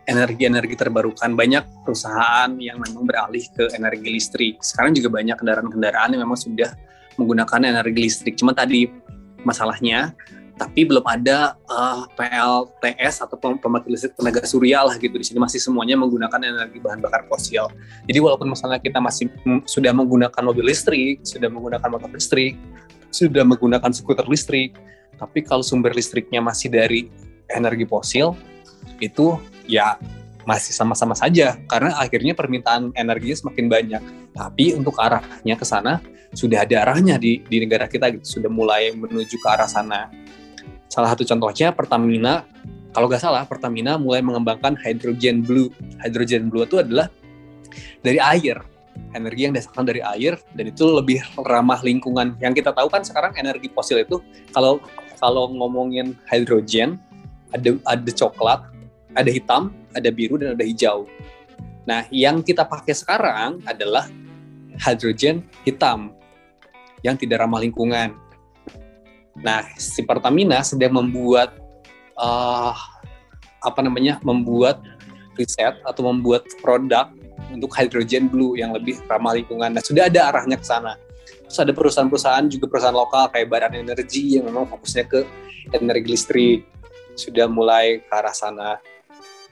energi-energi 0.06 0.78
terbarukan. 0.78 1.34
Banyak 1.34 1.86
perusahaan 1.86 2.50
yang 2.62 2.78
memang 2.78 3.10
beralih 3.10 3.42
ke 3.54 3.74
energi 3.74 4.10
listrik. 4.14 4.62
Sekarang 4.62 4.94
juga 4.94 5.10
banyak 5.10 5.34
kendaraan-kendaraan 5.38 6.14
yang 6.14 6.22
memang 6.26 6.38
sudah 6.38 6.70
menggunakan 7.18 7.74
energi 7.74 8.00
listrik. 8.06 8.38
Cuma 8.38 8.54
tadi 8.54 8.86
masalahnya 9.42 10.14
tapi 10.56 10.88
belum 10.88 11.04
ada 11.04 11.60
uh, 11.68 12.08
eh, 12.08 12.32
PLTS 12.32 13.28
atau 13.28 13.36
pembangkit 13.36 13.92
listrik 13.92 14.14
tenaga 14.16 14.48
surya 14.48 14.88
lah 14.88 14.96
gitu 14.96 15.12
di 15.20 15.26
sini 15.28 15.40
masih 15.40 15.60
semuanya 15.60 16.00
menggunakan 16.00 16.40
energi 16.40 16.80
bahan 16.80 17.04
bakar 17.04 17.28
fosil. 17.28 17.68
Jadi 18.08 18.20
walaupun 18.24 18.48
misalnya 18.48 18.80
kita 18.80 19.04
masih 19.04 19.28
sudah 19.68 19.92
menggunakan 19.92 20.42
mobil 20.42 20.72
listrik, 20.72 21.20
sudah 21.28 21.52
menggunakan 21.52 21.88
motor 21.92 22.08
listrik, 22.08 22.56
sudah 23.12 23.44
menggunakan 23.44 23.92
skuter 23.92 24.24
listrik, 24.32 24.80
tapi 25.20 25.44
kalau 25.44 25.64
sumber 25.64 25.92
listriknya 25.92 26.40
masih 26.40 26.72
dari 26.72 27.12
energi 27.52 27.84
fosil 27.84 28.36
itu 29.04 29.36
ya 29.68 30.00
masih 30.46 30.78
sama-sama 30.78 31.18
saja 31.18 31.58
karena 31.66 31.98
akhirnya 31.98 32.32
permintaan 32.38 32.96
energinya 32.96 33.36
semakin 33.36 33.66
banyak. 33.68 34.04
Tapi 34.32 34.78
untuk 34.78 34.96
arahnya 34.96 35.56
ke 35.60 35.66
sana 35.68 36.00
sudah 36.32 36.64
ada 36.64 36.86
arahnya 36.86 37.20
di 37.20 37.42
di 37.44 37.58
negara 37.60 37.92
kita 37.92 38.08
gitu, 38.14 38.40
sudah 38.40 38.52
mulai 38.52 38.94
menuju 38.96 39.36
ke 39.36 39.48
arah 39.52 39.68
sana. 39.68 40.08
Salah 40.88 41.12
satu 41.12 41.28
contohnya 41.28 41.74
Pertamina, 41.76 42.46
kalau 42.96 43.12
nggak 43.12 43.22
salah 43.22 43.44
Pertamina 43.44 44.00
mulai 44.00 44.24
mengembangkan 44.24 44.80
hydrogen 44.80 45.44
blue. 45.44 45.68
Hydrogen 46.00 46.48
blue 46.48 46.64
itu 46.64 46.80
adalah 46.80 47.12
dari 48.00 48.22
air, 48.22 48.62
energi 49.12 49.42
yang 49.50 49.54
dihasilkan 49.56 49.84
dari 49.84 50.02
air 50.04 50.40
dan 50.56 50.66
itu 50.72 50.86
lebih 50.88 51.20
ramah 51.44 51.82
lingkungan. 51.84 52.40
Yang 52.40 52.64
kita 52.64 52.72
tahu 52.72 52.88
kan 52.88 53.04
sekarang 53.04 53.36
energi 53.36 53.68
fosil 53.72 54.04
itu 54.04 54.22
kalau 54.56 54.80
kalau 55.20 55.52
ngomongin 55.52 56.16
hydrogen 56.30 57.02
ada 57.52 57.76
ada 57.88 58.12
coklat, 58.12 58.64
ada 59.16 59.30
hitam, 59.32 59.72
ada 59.96 60.10
biru 60.12 60.40
dan 60.40 60.56
ada 60.56 60.64
hijau. 60.64 61.08
Nah, 61.86 62.04
yang 62.10 62.42
kita 62.42 62.66
pakai 62.66 62.98
sekarang 62.98 63.62
adalah 63.64 64.10
hydrogen 64.82 65.46
hitam 65.64 66.12
yang 67.06 67.16
tidak 67.16 67.46
ramah 67.46 67.62
lingkungan. 67.62 68.18
Nah, 69.40 69.68
si 69.76 70.04
Pertamina 70.04 70.64
sedang 70.64 70.96
membuat 70.96 71.56
uh, 72.16 72.72
apa 73.60 73.80
namanya? 73.84 74.22
membuat 74.24 74.80
riset 75.36 75.76
atau 75.84 76.08
membuat 76.08 76.48
produk 76.64 77.12
untuk 77.52 77.72
hydrogen 77.76 78.32
blue 78.32 78.56
yang 78.56 78.72
lebih 78.72 79.00
ramah 79.12 79.36
lingkungan. 79.36 79.76
Nah, 79.76 79.84
sudah 79.84 80.08
ada 80.08 80.32
arahnya 80.32 80.56
ke 80.56 80.66
sana. 80.66 80.96
Terus 81.46 81.60
ada 81.62 81.74
perusahaan-perusahaan 81.76 82.46
juga 82.48 82.66
perusahaan 82.72 82.96
lokal 82.96 83.30
kayak 83.30 83.48
Badan 83.52 83.76
Energi 83.76 84.40
yang 84.40 84.48
memang 84.48 84.66
fokusnya 84.72 85.06
ke 85.06 85.20
energi 85.76 86.08
listrik. 86.10 86.60
Sudah 87.16 87.48
mulai 87.48 88.04
ke 88.04 88.12
arah 88.12 88.36
sana. 88.36 88.80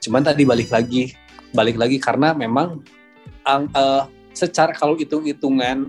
Cuman 0.00 0.20
tadi 0.20 0.44
balik 0.44 0.68
lagi, 0.68 1.16
balik 1.54 1.80
lagi 1.80 1.96
karena 1.96 2.36
memang 2.36 2.84
uh, 3.46 4.04
secara 4.34 4.74
kalau 4.74 4.98
hitung-hitungan 4.98 5.88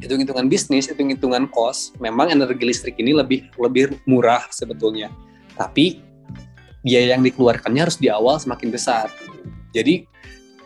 hitung-hitungan 0.00 0.48
bisnis, 0.48 0.88
hitung-hitungan 0.88 1.46
cost, 1.52 1.94
memang 2.00 2.32
energi 2.32 2.64
listrik 2.64 2.96
ini 2.96 3.12
lebih 3.12 3.52
lebih 3.60 4.00
murah 4.08 4.48
sebetulnya. 4.48 5.12
Tapi 5.54 6.00
biaya 6.80 7.14
yang 7.16 7.22
dikeluarkannya 7.22 7.80
harus 7.84 8.00
di 8.00 8.08
awal 8.08 8.40
semakin 8.40 8.72
besar. 8.72 9.12
Jadi 9.76 10.08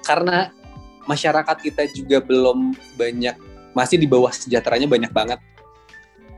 karena 0.06 0.54
masyarakat 1.10 1.56
kita 1.60 1.82
juga 1.92 2.22
belum 2.22 2.72
banyak 2.94 3.36
masih 3.74 3.98
di 3.98 4.06
bawah 4.06 4.30
sejahteranya 4.30 4.86
banyak 4.86 5.10
banget. 5.10 5.42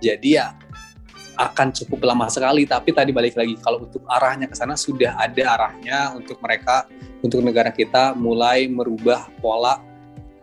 Jadi 0.00 0.40
ya 0.40 0.56
akan 1.36 1.68
cukup 1.68 2.00
lama 2.08 2.32
sekali 2.32 2.64
tapi 2.64 2.96
tadi 2.96 3.12
balik 3.12 3.36
lagi 3.36 3.60
kalau 3.60 3.84
untuk 3.84 4.00
arahnya 4.08 4.48
ke 4.48 4.56
sana 4.56 4.72
sudah 4.72 5.20
ada 5.20 5.44
arahnya 5.52 6.16
untuk 6.16 6.40
mereka 6.40 6.88
untuk 7.20 7.44
negara 7.44 7.68
kita 7.68 8.16
mulai 8.16 8.64
merubah 8.72 9.28
pola 9.44 9.84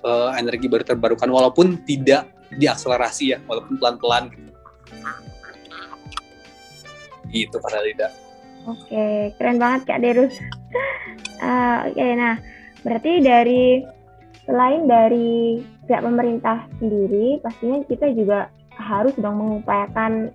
uh, 0.06 0.38
energi 0.38 0.70
baru 0.70 0.86
terbarukan 0.86 1.26
walaupun 1.26 1.82
tidak 1.82 2.30
diakselerasi 2.58 3.36
ya 3.36 3.38
walaupun 3.46 3.76
pelan-pelan 3.80 4.24
gitu. 4.34 4.52
Gitu 7.34 7.56
Pak 7.58 7.82
Lida. 7.82 8.10
Oke, 8.64 9.36
keren 9.36 9.60
banget 9.60 9.82
Kak 9.90 10.00
Derus. 10.00 10.36
uh, 11.44 11.90
Oke, 11.90 12.06
nah 12.16 12.40
berarti 12.86 13.12
dari 13.20 13.84
selain 14.48 14.88
dari 14.88 15.60
pihak 15.90 16.04
pemerintah 16.04 16.68
sendiri, 16.80 17.42
pastinya 17.44 17.84
kita 17.90 18.12
juga 18.16 18.48
harus 18.74 19.14
dong 19.20 19.40
mengupayakan 19.40 20.32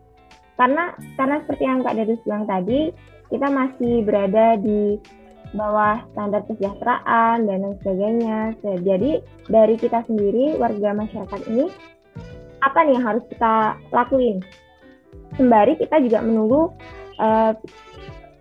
karena 0.59 0.91
karena 1.15 1.37
seperti 1.47 1.63
yang 1.65 1.81
Kak 1.87 1.97
Derus 1.97 2.21
bilang 2.27 2.45
tadi, 2.51 2.91
kita 3.31 3.47
masih 3.47 4.03
berada 4.03 4.59
di 4.59 4.99
bawah 5.55 6.05
standar 6.13 6.45
kesejahteraan 6.45 7.49
dan 7.49 7.65
lain 7.65 7.77
sebagainya. 7.81 8.41
Jadi 8.85 9.23
dari 9.49 9.75
kita 9.81 10.05
sendiri 10.05 10.59
warga 10.61 10.93
masyarakat 10.93 11.41
ini 11.49 11.71
apa 12.63 12.79
nih 12.87 12.99
yang 12.99 13.05
harus 13.07 13.25
kita 13.31 13.79
lakuin? 13.95 14.43
Sembari 15.37 15.79
kita 15.79 16.03
juga 16.03 16.19
menunggu 16.25 16.73
uh, 17.21 17.53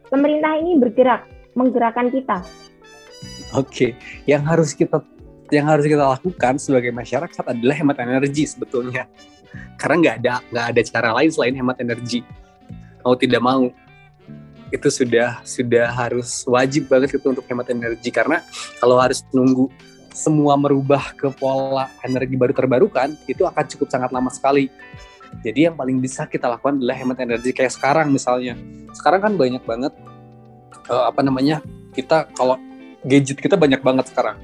pemerintah 0.10 0.58
ini 0.58 0.80
bergerak, 0.80 1.28
menggerakkan 1.54 2.10
kita. 2.10 2.42
Oke, 3.56 3.96
yang 4.28 4.44
harus 4.44 4.76
kita 4.76 5.04
yang 5.48 5.72
harus 5.72 5.88
kita 5.88 6.04
lakukan 6.04 6.60
sebagai 6.60 6.92
masyarakat 6.92 7.44
adalah 7.48 7.76
hemat 7.76 7.98
energi 8.04 8.44
sebetulnya. 8.44 9.08
Karena 9.80 9.96
nggak 10.04 10.16
ada 10.24 10.34
nggak 10.52 10.66
ada 10.76 10.82
cara 10.84 11.10
lain 11.16 11.30
selain 11.32 11.56
hemat 11.56 11.78
energi. 11.80 12.20
Mau 13.06 13.16
tidak 13.16 13.40
mau 13.40 13.72
itu 14.68 14.90
sudah 14.92 15.40
sudah 15.48 15.88
harus 15.96 16.44
wajib 16.44 16.92
banget 16.92 17.16
itu 17.16 17.28
untuk 17.32 17.48
hemat 17.48 17.72
energi 17.72 18.12
karena 18.12 18.44
kalau 18.84 19.00
harus 19.00 19.24
nunggu 19.32 19.72
semua 20.18 20.58
merubah 20.58 21.14
ke 21.14 21.30
pola 21.38 21.94
energi 22.02 22.34
baru 22.34 22.50
terbarukan 22.58 23.14
itu 23.30 23.46
akan 23.46 23.66
cukup 23.70 23.88
sangat 23.94 24.10
lama 24.10 24.34
sekali. 24.34 24.74
Jadi 25.46 25.70
yang 25.70 25.78
paling 25.78 26.02
bisa 26.02 26.26
kita 26.26 26.50
lakukan 26.50 26.82
adalah 26.82 26.98
hemat 26.98 27.22
energi 27.22 27.54
kayak 27.54 27.70
sekarang 27.70 28.10
misalnya. 28.10 28.58
Sekarang 28.98 29.22
kan 29.22 29.34
banyak 29.38 29.62
banget 29.62 29.94
uh, 30.90 31.06
apa 31.06 31.22
namanya 31.22 31.62
kita 31.94 32.26
kalau 32.34 32.58
gadget 33.06 33.38
kita 33.38 33.54
banyak 33.54 33.78
banget 33.86 34.10
sekarang. 34.10 34.42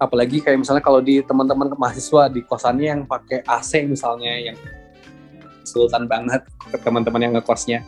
Apalagi 0.00 0.40
kayak 0.40 0.64
misalnya 0.64 0.80
kalau 0.80 1.04
di 1.04 1.20
teman-teman 1.20 1.68
mahasiswa 1.76 2.32
di 2.32 2.40
kosannya 2.46 2.86
yang 2.96 3.02
pakai 3.04 3.44
AC 3.44 3.84
misalnya 3.84 4.32
yang 4.40 4.56
sultan 5.68 6.08
banget 6.08 6.48
ke 6.72 6.80
teman-teman 6.80 7.20
yang 7.28 7.32
ngekosnya. 7.36 7.84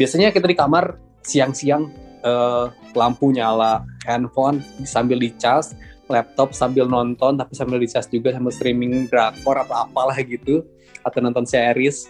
Biasanya 0.00 0.32
kita 0.32 0.48
di 0.48 0.56
kamar 0.56 0.96
siang-siang 1.20 1.92
uh, 2.24 2.72
lampu 2.94 3.34
nyala, 3.34 3.84
handphone 4.08 4.64
sambil 4.86 5.20
dicas, 5.20 5.76
laptop 6.08 6.56
sambil 6.56 6.88
nonton 6.88 7.36
tapi 7.36 7.52
sambil 7.54 7.78
dicas 7.78 8.08
juga 8.08 8.32
sambil 8.32 8.52
streaming 8.52 9.06
drakor 9.06 9.60
atau 9.60 9.86
apalah 9.86 10.16
gitu 10.24 10.64
atau 11.04 11.18
nonton 11.20 11.44
series 11.44 12.08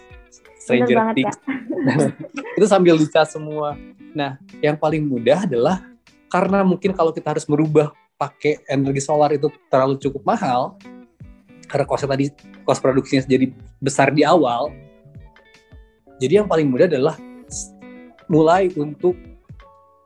Stranger 0.59 1.15
Things. 1.15 1.35
Ya. 1.39 2.11
itu 2.59 2.65
sambil 2.67 2.99
dicas 2.99 3.31
semua. 3.31 3.79
Nah, 4.11 4.37
yang 4.59 4.75
paling 4.75 5.07
mudah 5.07 5.47
adalah 5.47 5.81
karena 6.29 6.61
mungkin 6.61 6.93
kalau 6.93 7.09
kita 7.15 7.33
harus 7.33 7.47
merubah 7.49 7.89
pakai 8.19 8.61
energi 8.67 9.01
solar 9.01 9.31
itu 9.33 9.47
terlalu 9.71 9.97
cukup 9.97 10.21
mahal, 10.27 10.75
karena 11.69 11.85
kosnya 11.85 12.09
tadi 12.11 12.25
kos 12.65 12.81
produksinya 12.81 13.21
jadi 13.29 13.53
besar 13.77 14.09
di 14.09 14.25
awal 14.25 14.73
jadi 16.19 16.43
yang 16.43 16.47
paling 16.49 16.67
mudah 16.67 16.89
adalah 16.89 17.15
mulai 18.25 18.73
untuk 18.75 19.15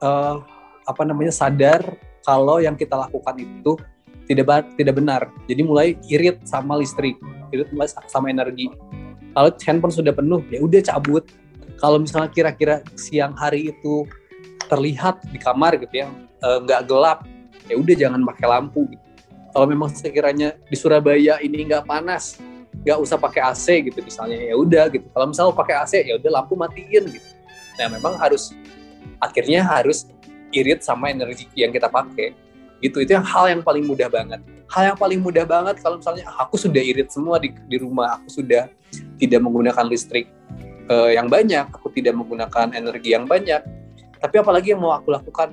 uh, 0.04 0.44
apa 0.84 1.02
namanya 1.02 1.32
sadar 1.32 1.80
kalau 2.24 2.58
yang 2.58 2.74
kita 2.74 2.96
lakukan 2.96 3.36
itu 3.36 3.76
tidak 4.24 4.72
tidak 4.80 4.96
benar. 4.96 5.28
Jadi 5.44 5.60
mulai 5.62 5.88
irit 6.08 6.40
sama 6.48 6.80
listrik 6.80 7.20
irit 7.52 7.70
sama 8.10 8.32
energi. 8.32 8.72
Kalau 9.36 9.50
handphone 9.62 9.94
sudah 9.94 10.10
penuh 10.16 10.40
ya 10.50 10.58
udah 10.64 10.80
cabut. 10.82 11.28
Kalau 11.78 12.00
misalnya 12.00 12.32
kira-kira 12.32 12.80
siang 12.96 13.36
hari 13.36 13.70
itu 13.70 14.08
terlihat 14.70 15.20
di 15.28 15.36
kamar 15.36 15.76
gitu 15.76 16.06
ya 16.06 16.08
eh, 16.40 16.58
nggak 16.64 16.80
uh, 16.80 16.86
gelap 16.88 17.18
ya 17.68 17.76
udah 17.76 17.94
jangan 17.94 18.20
pakai 18.24 18.46
lampu 18.48 18.88
gitu. 18.88 19.04
Kalau 19.54 19.66
memang 19.70 19.92
sekiranya 19.92 20.56
di 20.66 20.74
Surabaya 20.74 21.38
ini 21.44 21.62
nggak 21.68 21.86
panas 21.86 22.40
nggak 22.82 22.98
usah 22.98 23.16
pakai 23.16 23.40
AC 23.40 23.86
gitu 23.86 24.00
misalnya 24.02 24.38
ya 24.40 24.54
udah 24.56 24.84
gitu. 24.90 25.06
Kalau 25.12 25.26
misalnya 25.30 25.54
pakai 25.54 25.74
AC 25.78 25.92
ya 26.08 26.14
udah 26.18 26.30
lampu 26.40 26.54
matiin 26.56 27.04
gitu. 27.06 27.28
Nah 27.78 27.86
memang 27.90 28.14
harus 28.18 28.54
akhirnya 29.22 29.62
harus 29.66 30.08
irit 30.54 30.80
sama 30.86 31.10
energi 31.10 31.50
yang 31.58 31.74
kita 31.74 31.90
pakai 31.90 32.32
gitu 32.78 33.02
itu 33.02 33.16
yang 33.16 33.26
hal 33.26 33.50
yang 33.50 33.60
paling 33.60 33.82
mudah 33.82 34.06
banget 34.06 34.40
hal 34.70 34.94
yang 34.94 34.98
paling 34.98 35.18
mudah 35.18 35.42
banget 35.42 35.82
kalau 35.82 35.98
misalnya 35.98 36.24
aku 36.38 36.54
sudah 36.54 36.80
irit 36.80 37.10
semua 37.10 37.42
di, 37.42 37.50
di 37.66 37.76
rumah 37.82 38.18
aku 38.20 38.42
sudah 38.42 38.70
tidak 39.18 39.40
menggunakan 39.42 39.84
listrik 39.90 40.30
uh, 40.88 41.10
yang 41.10 41.26
banyak 41.26 41.66
aku 41.74 41.90
tidak 41.90 42.14
menggunakan 42.14 42.70
energi 42.72 43.12
yang 43.12 43.26
banyak 43.26 43.60
tapi 44.22 44.36
apalagi 44.38 44.72
yang 44.72 44.80
mau 44.80 44.94
aku 44.94 45.10
lakukan 45.10 45.52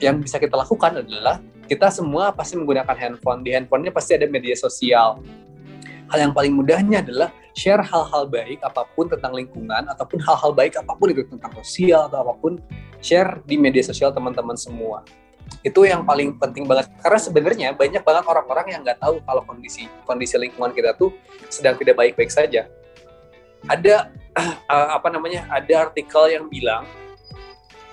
yang 0.00 0.20
bisa 0.20 0.40
kita 0.40 0.56
lakukan 0.56 1.04
adalah 1.04 1.40
kita 1.70 1.86
semua 1.94 2.34
pasti 2.34 2.58
menggunakan 2.58 2.96
handphone. 2.98 3.46
Di 3.46 3.54
handphonenya 3.54 3.94
pasti 3.94 4.18
ada 4.18 4.26
media 4.26 4.58
sosial. 4.58 5.22
Hal 6.10 6.18
yang 6.18 6.34
paling 6.34 6.50
mudahnya 6.50 7.06
adalah 7.06 7.30
share 7.54 7.78
hal-hal 7.78 8.26
baik 8.26 8.58
apa 8.66 8.82
pun 8.98 9.06
tentang 9.06 9.30
lingkungan 9.30 9.86
ataupun 9.86 10.18
hal-hal 10.18 10.50
baik 10.50 10.74
apa 10.74 10.90
pun 10.98 11.14
itu 11.14 11.22
tentang 11.30 11.54
sosial 11.62 12.10
atau 12.10 12.26
apa 12.26 12.34
pun 12.42 12.58
share 13.00 13.40
di 13.44 13.56
media 13.56 13.84
sosial 13.84 14.12
teman-teman 14.12 14.56
semua. 14.56 15.04
Itu 15.66 15.82
yang 15.82 16.06
paling 16.06 16.38
penting 16.38 16.64
banget 16.64 16.88
karena 17.02 17.18
sebenarnya 17.18 17.68
banyak 17.74 18.00
banget 18.06 18.24
orang-orang 18.24 18.66
yang 18.70 18.80
nggak 18.86 19.02
tahu 19.02 19.18
kalau 19.26 19.42
kondisi 19.44 19.90
kondisi 20.06 20.38
lingkungan 20.38 20.70
kita 20.70 20.94
tuh 20.94 21.10
sedang 21.50 21.74
tidak 21.76 21.98
baik-baik 21.98 22.30
saja. 22.30 22.70
Ada 23.66 24.08
uh, 24.70 24.88
apa 24.96 25.08
namanya? 25.10 25.50
Ada 25.50 25.90
artikel 25.90 26.30
yang 26.30 26.46
bilang 26.46 26.86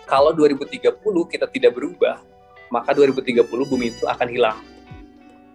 kalau 0.08 0.32
2030 0.32 1.04
kita 1.28 1.46
tidak 1.52 1.76
berubah, 1.76 2.24
maka 2.72 2.96
2030 2.96 3.44
bumi 3.44 3.92
itu 3.92 4.08
akan 4.08 4.28
hilang 4.32 4.60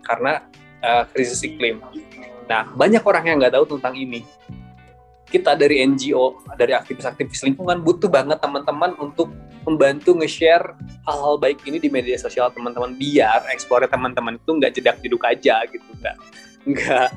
karena 0.04 0.44
uh, 0.84 1.04
krisis 1.08 1.40
iklim. 1.46 1.80
Nah, 2.50 2.68
banyak 2.74 3.00
orang 3.00 3.24
yang 3.24 3.36
nggak 3.40 3.54
tahu 3.56 3.78
tentang 3.78 3.94
ini. 3.96 4.26
Kita 5.32 5.56
dari 5.56 5.80
NGO, 5.80 6.44
dari 6.60 6.76
aktivis-aktivis 6.76 7.40
lingkungan 7.48 7.80
butuh 7.80 8.12
banget 8.12 8.36
teman-teman 8.44 8.92
untuk 9.00 9.32
membantu 9.64 10.12
nge-share 10.20 10.76
hal-hal 11.08 11.40
baik 11.40 11.64
ini 11.64 11.80
di 11.80 11.88
media 11.88 12.20
sosial 12.20 12.52
teman-teman 12.52 12.92
biar 13.00 13.48
eksplornya 13.48 13.88
teman-teman 13.88 14.36
itu 14.36 14.50
nggak 14.52 14.72
jedak 14.76 14.96
jeduk 15.00 15.24
aja 15.24 15.64
gitu, 15.72 15.88
nggak 16.02 16.16
nggak 16.68 17.08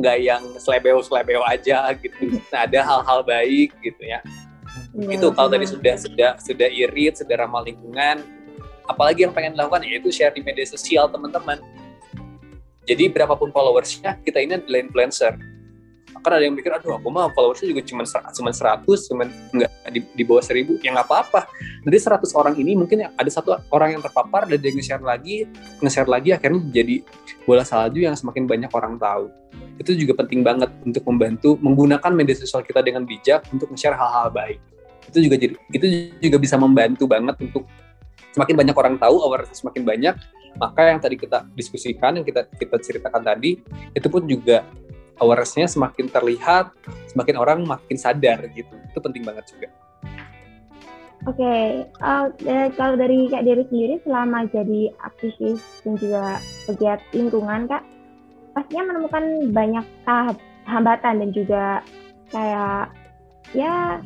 nggak 0.00 0.16
yang 0.18 0.42
selebeo 0.58 0.98
selebeo 0.98 1.46
aja 1.46 1.94
gitu. 1.94 2.42
Nah, 2.50 2.66
ada 2.66 2.80
hal-hal 2.82 3.20
baik 3.22 3.70
gitu 3.86 4.02
ya. 4.02 4.18
ya 4.98 5.14
itu 5.14 5.30
kalau 5.30 5.46
tadi 5.46 5.70
sudah 5.70 5.94
sudah 5.94 6.30
sudah 6.42 6.68
irit, 6.72 7.22
sudah 7.22 7.38
ramah 7.38 7.62
lingkungan, 7.62 8.26
apalagi 8.90 9.22
yang 9.22 9.30
pengen 9.30 9.54
dilakukan 9.54 9.86
yaitu 9.86 10.10
share 10.10 10.34
di 10.34 10.42
media 10.42 10.66
sosial 10.66 11.06
teman-teman 11.06 11.62
jadi 12.90 13.06
berapapun 13.06 13.54
followersnya 13.54 14.18
kita 14.26 14.42
ini 14.42 14.58
adalah 14.58 14.82
influencer 14.82 15.38
kan 16.20 16.36
ada 16.36 16.44
yang 16.44 16.58
mikir 16.58 16.74
aduh 16.74 16.98
aku 16.98 17.08
mah 17.08 17.30
followersnya 17.32 17.70
juga 17.70 17.82
cuma 17.86 18.02
cuma 18.06 18.50
100 18.52 18.84
cuma 18.84 19.24
nggak 19.26 19.70
di, 19.94 20.00
di 20.14 20.22
bawah 20.26 20.42
1000 20.42 20.82
ya 20.82 20.90
nggak 20.92 21.06
apa-apa. 21.06 21.48
Nanti 21.86 21.98
100 21.98 22.26
orang 22.36 22.54
ini 22.58 22.72
mungkin 22.76 23.06
ada 23.08 23.30
satu 23.30 23.56
orang 23.72 23.96
yang 23.96 24.02
terpapar 24.02 24.44
dan 24.50 24.58
dia 24.60 24.70
nge-share 24.74 25.00
lagi 25.00 25.48
nge-share 25.80 26.10
lagi 26.10 26.34
akhirnya 26.36 26.60
jadi 26.68 27.00
bola 27.48 27.64
salju 27.64 28.04
yang 28.04 28.14
semakin 28.18 28.44
banyak 28.44 28.70
orang 28.74 29.00
tahu. 29.00 29.32
Itu 29.80 29.96
juga 29.96 30.18
penting 30.20 30.44
banget 30.44 30.68
untuk 30.84 31.02
membantu 31.08 31.56
menggunakan 31.58 32.12
media 32.12 32.36
sosial 32.36 32.60
kita 32.60 32.84
dengan 32.84 33.08
bijak 33.08 33.48
untuk 33.54 33.72
nge-share 33.72 33.96
hal-hal 33.96 34.28
baik. 34.28 34.60
Itu 35.08 35.24
juga 35.24 35.40
jadi 35.40 35.54
itu 35.72 35.86
juga 36.20 36.36
bisa 36.36 36.60
membantu 36.60 37.08
banget 37.08 37.40
untuk 37.40 37.64
semakin 38.36 38.54
banyak 38.54 38.76
orang 38.76 38.94
tahu 39.00 39.16
awareness 39.24 39.64
semakin 39.64 39.82
banyak. 39.86 40.14
Maka 40.58 40.90
yang 40.90 40.98
tadi 40.98 41.14
kita 41.14 41.46
diskusikan 41.54 42.18
yang 42.18 42.26
kita 42.26 42.42
kita 42.58 42.76
ceritakan 42.82 43.22
tadi 43.22 43.62
itu 43.94 44.08
pun 44.10 44.26
juga 44.26 44.66
awarenessnya 45.20 45.68
semakin 45.68 46.08
terlihat 46.08 46.72
semakin 47.12 47.36
orang 47.36 47.58
makin 47.62 47.96
sadar 48.00 48.42
gitu 48.50 48.72
itu 48.72 48.98
penting 48.98 49.22
banget 49.22 49.46
juga 49.52 49.68
Oke, 51.28 51.36
okay. 51.44 51.84
uh, 52.00 52.32
eh, 52.48 52.72
kalau 52.80 52.96
dari 52.96 53.28
Kak 53.28 53.44
Dewi 53.44 53.60
sendiri 53.68 54.00
selama 54.08 54.48
jadi 54.48 54.88
aktivis 55.04 55.60
dan 55.84 56.00
juga 56.00 56.40
pegiat 56.64 57.04
lingkungan 57.12 57.68
Kak, 57.68 57.84
pastinya 58.56 58.88
menemukan 58.88 59.52
banyak 59.52 59.84
tahap 60.08 60.40
hambatan 60.64 61.20
dan 61.20 61.30
juga 61.36 61.84
kayak 62.32 62.88
ya 63.52 64.00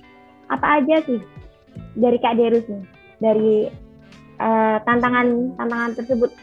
apa 0.51 0.67
aja 0.83 1.07
sih 1.07 1.23
dari 1.95 2.19
Kak 2.19 2.35
Derus 2.35 2.67
nih, 2.67 2.83
dari 3.23 3.71
uh, 4.43 4.83
tantangan 4.83 5.55
tantangan 5.55 5.95
tersebut 5.95 6.35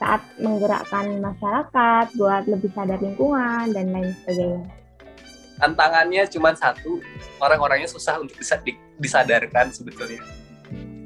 saat 0.00 0.24
menggerakkan 0.40 1.20
masyarakat 1.20 2.16
buat 2.16 2.48
lebih 2.48 2.72
sadar 2.72 2.96
lingkungan 3.04 3.68
dan 3.76 3.92
lain 3.92 4.16
sebagainya. 4.24 4.64
Tantangannya 5.60 6.24
cuma 6.32 6.56
satu, 6.56 7.04
orang-orangnya 7.36 7.84
susah 7.84 8.16
untuk 8.16 8.32
bisa 8.40 8.56
disadarkan 8.96 9.68
sebetulnya. 9.76 10.24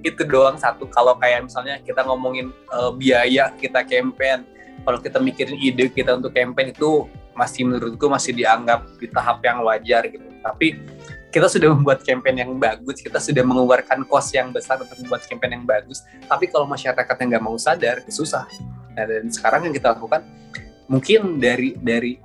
Itu 0.07 0.23
doang 0.23 0.55
satu. 0.55 0.87
Kalau 0.95 1.19
kayak 1.19 1.51
misalnya 1.51 1.83
kita 1.83 2.07
ngomongin 2.07 2.55
uh, 2.71 2.95
biaya 2.95 3.51
kita 3.59 3.83
campaign, 3.83 4.47
kalau 4.87 5.03
kita 5.03 5.19
mikirin 5.19 5.59
ide 5.59 5.91
kita 5.91 6.15
untuk 6.15 6.31
campaign 6.31 6.71
itu 6.71 7.11
masih 7.35 7.67
menurutku 7.67 8.07
masih 8.07 8.31
dianggap 8.31 8.87
di 9.03 9.11
tahap 9.11 9.43
yang 9.43 9.67
wajar 9.67 10.07
gitu. 10.07 10.23
Tapi 10.39 10.79
kita 11.35 11.51
sudah 11.51 11.75
membuat 11.75 12.07
campaign 12.07 12.47
yang 12.47 12.53
bagus, 12.63 13.03
kita 13.03 13.19
sudah 13.19 13.43
mengeluarkan 13.43 14.07
cost 14.07 14.31
yang 14.39 14.55
besar 14.55 14.79
untuk 14.79 14.95
membuat 15.03 15.27
campaign 15.27 15.59
yang 15.59 15.67
bagus. 15.67 16.07
Tapi 16.31 16.47
kalau 16.47 16.63
masyarakatnya 16.71 17.35
nggak 17.35 17.43
mau 17.43 17.59
sadar, 17.59 18.07
susah. 18.07 18.47
Nah, 18.95 19.05
dan 19.05 19.27
sekarang 19.31 19.69
yang 19.71 19.75
kita 19.75 19.95
lakukan 19.95 20.23
mungkin 20.85 21.41
dari 21.41 21.73
dari 21.81 22.21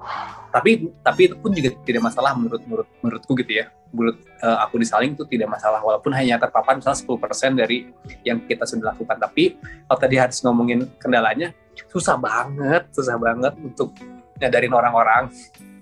tapi 0.51 0.91
tapi 0.99 1.21
itu 1.31 1.35
pun 1.39 1.55
juga 1.55 1.71
tidak 1.85 2.11
masalah 2.11 2.35
menurut 2.35 2.61
menurut 2.65 2.87
menurutku 3.01 3.33
gitu 3.41 3.61
ya. 3.63 3.73
Menurut 3.89 4.21
uh, 4.45 4.61
aku 4.65 4.77
disaling 4.77 5.17
itu 5.17 5.25
tidak 5.25 5.49
masalah 5.49 5.81
walaupun 5.81 6.13
hanya 6.13 6.37
terpapar 6.37 6.77
misalnya 6.77 7.01
10% 7.01 7.57
dari 7.57 7.89
yang 8.21 8.37
kita 8.45 8.65
sudah 8.69 8.93
lakukan. 8.93 9.17
Tapi 9.17 9.57
kalau 9.89 9.99
tadi 9.99 10.15
harus 10.21 10.37
ngomongin 10.45 10.85
kendalanya, 11.01 11.49
susah 11.89 12.21
banget, 12.21 12.85
susah 12.93 13.17
banget 13.17 13.57
untuk 13.57 13.97
nyadarin 14.37 14.73
orang-orang 14.73 15.33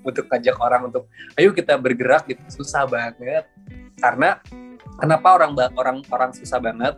untuk 0.07 0.25
ngajak 0.31 0.55
orang 0.63 0.87
untuk 0.87 1.11
ayo 1.35 1.51
kita 1.51 1.75
bergerak 1.75 2.23
gitu 2.31 2.39
susah 2.63 2.87
banget 2.87 3.43
karena 3.99 4.39
kenapa 4.97 5.27
orang 5.35 5.51
orang 5.75 5.97
orang 6.07 6.31
susah 6.31 6.63
banget 6.63 6.95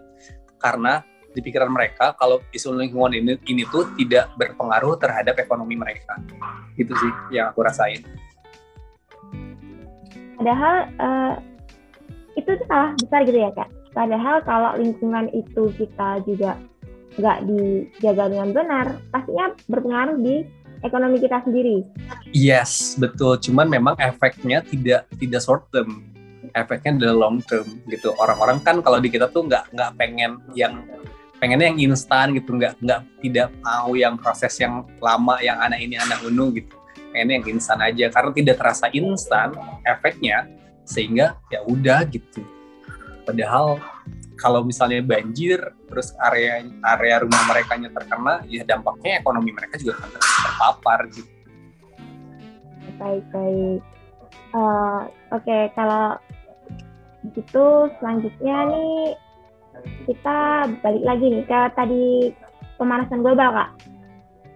karena 0.61 1.01
di 1.33 1.39
pikiran 1.45 1.69
mereka 1.69 2.17
kalau 2.17 2.41
isu 2.51 2.73
lingkungan 2.73 3.13
ini 3.13 3.33
ini 3.45 3.63
tuh 3.69 3.89
tidak 3.95 4.33
berpengaruh 4.35 4.97
terhadap 4.97 5.37
ekonomi 5.37 5.77
mereka 5.77 6.17
itu 6.75 6.91
sih 6.95 7.11
yang 7.33 7.53
aku 7.53 7.65
rasain 7.65 8.01
padahal 10.39 10.75
uh, 10.97 11.33
itu 12.37 12.51
salah 12.65 12.95
besar 12.97 13.21
gitu 13.27 13.39
ya 13.39 13.51
kak 13.53 13.69
padahal 13.91 14.41
kalau 14.45 14.71
lingkungan 14.79 15.29
itu 15.35 15.69
kita 15.77 16.23
juga 16.23 16.57
nggak 17.19 17.37
dijaga 17.45 18.31
dengan 18.31 18.49
benar 18.55 18.85
pastinya 19.11 19.51
berpengaruh 19.67 20.17
di 20.21 20.45
ekonomi 20.83 21.19
kita 21.19 21.43
sendiri. 21.43 21.83
Yes, 22.31 22.95
betul. 22.95 23.39
Cuman 23.39 23.67
memang 23.67 23.95
efeknya 23.99 24.63
tidak 24.63 25.09
tidak 25.19 25.41
short 25.43 25.67
term, 25.73 26.07
efeknya 26.55 27.03
adalah 27.03 27.27
long 27.27 27.43
term 27.43 27.67
gitu. 27.89 28.15
Orang-orang 28.15 28.63
kan 28.63 28.79
kalau 28.79 28.99
di 29.01 29.11
kita 29.11 29.27
tuh 29.31 29.47
nggak 29.47 29.73
nggak 29.75 29.91
pengen 29.99 30.39
yang 30.55 30.83
pengennya 31.39 31.71
yang 31.71 31.79
instan 31.91 32.35
gitu, 32.35 32.55
nggak 32.59 32.77
nggak 32.83 33.01
tidak 33.23 33.49
mau 33.63 33.95
yang 33.95 34.19
proses 34.19 34.53
yang 34.59 34.83
lama, 34.99 35.39
yang 35.39 35.57
anak 35.59 35.79
ini 35.79 35.95
anak 35.95 36.19
unu 36.27 36.51
gitu. 36.53 36.75
pengen 37.09 37.41
yang 37.41 37.57
instan 37.57 37.81
aja 37.81 38.05
karena 38.13 38.29
tidak 38.37 38.55
terasa 38.61 38.85
instan 38.93 39.49
efeknya 39.81 40.45
sehingga 40.85 41.41
ya 41.49 41.65
udah 41.65 42.05
gitu. 42.05 42.45
Padahal 43.25 43.81
kalau 44.37 44.61
misalnya 44.61 45.01
banjir 45.01 45.57
terus 45.89 46.13
area 46.21 46.63
area 46.95 47.25
rumah 47.25 47.43
mereka 47.49 47.81
terkena 47.81 48.45
ya 48.45 48.61
dampaknya 48.61 49.25
ekonomi 49.25 49.51
mereka 49.51 49.81
juga 49.81 49.97
akan 50.05 50.09
terpapar 50.21 50.99
gitu. 51.09 51.31
Baik 53.01 53.25
baik. 53.33 53.81
Uh, 54.53 55.09
oke 55.33 55.45
okay, 55.45 55.69
kalau 55.73 56.17
gitu 57.35 57.89
selanjutnya 57.99 58.57
nih 58.69 59.17
kita 60.07 60.67
balik 60.81 61.03
lagi 61.03 61.25
nih 61.29 61.43
ke 61.45 61.59
tadi 61.75 62.05
pemanasan 62.79 63.21
global 63.21 63.51
kak. 63.53 63.69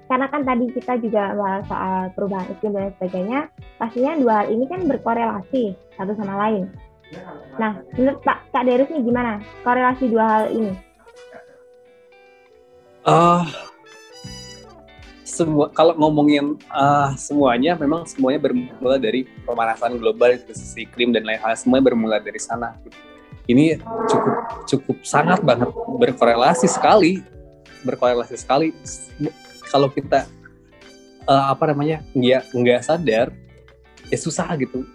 Karena 0.08 0.28
kan 0.30 0.42
tadi 0.46 0.66
kita 0.70 1.00
juga 1.00 1.34
bahas 1.34 1.64
soal 1.66 2.12
perubahan 2.14 2.48
iklim 2.54 2.76
dan 2.76 2.94
sebagainya 3.00 3.40
pastinya 3.82 4.14
dua 4.20 4.34
hal 4.44 4.48
ini 4.54 4.66
kan 4.70 4.82
berkorelasi 4.86 5.64
satu 5.98 6.14
sama 6.20 6.36
lain. 6.48 6.70
Nah 7.58 7.82
menurut 7.98 8.20
Pak 8.22 8.52
Kak 8.54 8.64
Derus 8.68 8.90
nih 8.92 9.04
gimana 9.04 9.42
korelasi 9.66 10.06
dua 10.12 10.26
hal 10.28 10.46
ini? 10.54 10.74
Uh, 13.04 13.44
semua 15.34 15.66
kalau 15.74 15.98
ngomongin 15.98 16.56
uh, 16.70 17.12
semuanya 17.18 17.74
memang 17.74 18.06
semuanya 18.06 18.40
bermula 18.48 19.02
dari 19.02 19.26
pemanasan 19.44 19.98
global 19.98 20.38
krisis 20.38 20.78
iklim 20.78 21.10
dan 21.10 21.26
lain 21.26 21.42
hal 21.42 21.58
semuanya 21.58 21.90
bermula 21.90 22.22
dari 22.22 22.38
sana 22.38 22.78
ini 23.48 23.78
cukup 24.08 24.36
cukup 24.68 24.98
sangat 25.04 25.44
banget 25.44 25.70
berkorelasi 26.00 26.68
sekali 26.68 27.20
berkorelasi 27.84 28.40
sekali 28.40 28.72
kalau 29.68 29.92
kita 29.92 30.26
uh, 31.28 31.52
apa 31.52 31.74
namanya 31.76 32.00
nggak 32.16 32.44
nggak 32.56 32.82
sadar 32.84 33.28
ya 34.08 34.18
susah 34.20 34.48
gitu 34.56 34.88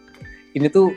ini 0.57 0.73
tuh 0.73 0.97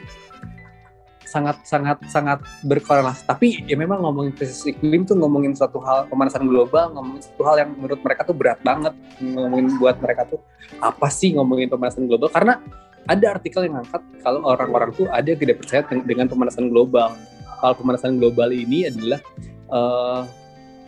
sangat 1.32 1.64
sangat 1.64 1.98
sangat 2.12 2.44
berkorelasi. 2.68 3.24
Tapi 3.24 3.64
ya 3.64 3.80
memang 3.80 4.04
ngomongin 4.04 4.36
krisis 4.36 4.68
iklim 4.68 5.08
tuh 5.08 5.16
ngomongin 5.16 5.56
suatu 5.56 5.80
hal 5.80 6.12
pemanasan 6.12 6.44
global, 6.44 6.92
ngomongin 6.92 7.24
suatu 7.24 7.44
hal 7.48 7.56
yang 7.64 7.72
menurut 7.80 8.04
mereka 8.04 8.28
tuh 8.28 8.36
berat 8.36 8.60
banget 8.60 8.92
ngomongin 9.24 9.80
buat 9.80 9.96
mereka 10.04 10.28
tuh 10.28 10.44
apa 10.84 11.08
sih 11.08 11.32
ngomongin 11.40 11.72
pemanasan 11.72 12.12
global 12.12 12.28
karena 12.28 12.60
ada 13.08 13.26
artikel 13.34 13.64
yang 13.64 13.80
ngangkat 13.80 14.04
kalau 14.22 14.44
orang-orang 14.44 14.92
tuh 14.94 15.08
ada 15.08 15.26
yang 15.32 15.40
tidak 15.40 15.64
percaya 15.64 15.82
dengan 16.04 16.28
pemanasan 16.28 16.68
global. 16.68 17.16
Kalau 17.62 17.78
pemanasan 17.78 18.18
global 18.18 18.50
ini 18.50 18.90
adalah 18.90 19.22
uh, 19.70 20.26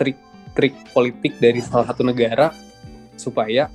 trik-trik 0.02 0.74
politik 0.90 1.38
dari 1.38 1.62
salah 1.62 1.86
satu 1.86 2.02
negara 2.02 2.50
supaya 3.14 3.70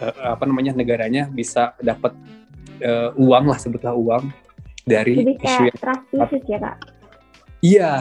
uh, 0.00 0.32
apa 0.32 0.48
namanya 0.48 0.72
negaranya 0.72 1.28
bisa 1.28 1.76
dapat 1.84 2.16
uh, 2.80 3.12
uang 3.20 3.52
lah 3.52 3.60
sebutlah 3.60 3.92
uang 3.92 4.32
dari 4.86 5.18
Jadi 5.20 5.34
isu 5.44 5.62
yang 5.68 5.78
trust 5.78 6.04
issues 6.14 6.44
ya 6.46 6.58
kak? 6.62 6.76
Iya, 7.64 7.92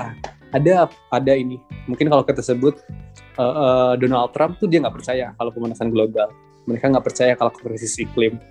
ada 0.54 0.88
ada 1.10 1.34
ini. 1.34 1.58
Mungkin 1.89 2.08
kalau 2.08 2.23
kita 2.23 2.45
sebut 2.45 2.78
uh, 3.36 3.43
uh, 3.43 3.93
Donald 3.97 4.32
Trump 4.32 4.62
tuh 4.62 4.69
dia 4.69 4.80
nggak 4.84 4.95
percaya 4.95 5.34
kalau 5.36 5.51
pemanasan 5.51 5.89
global. 5.89 6.30
Mereka 6.65 6.93
nggak 6.93 7.06
percaya 7.06 7.34
kalau 7.38 7.54
krisis 7.54 7.97
iklim. 8.01 8.41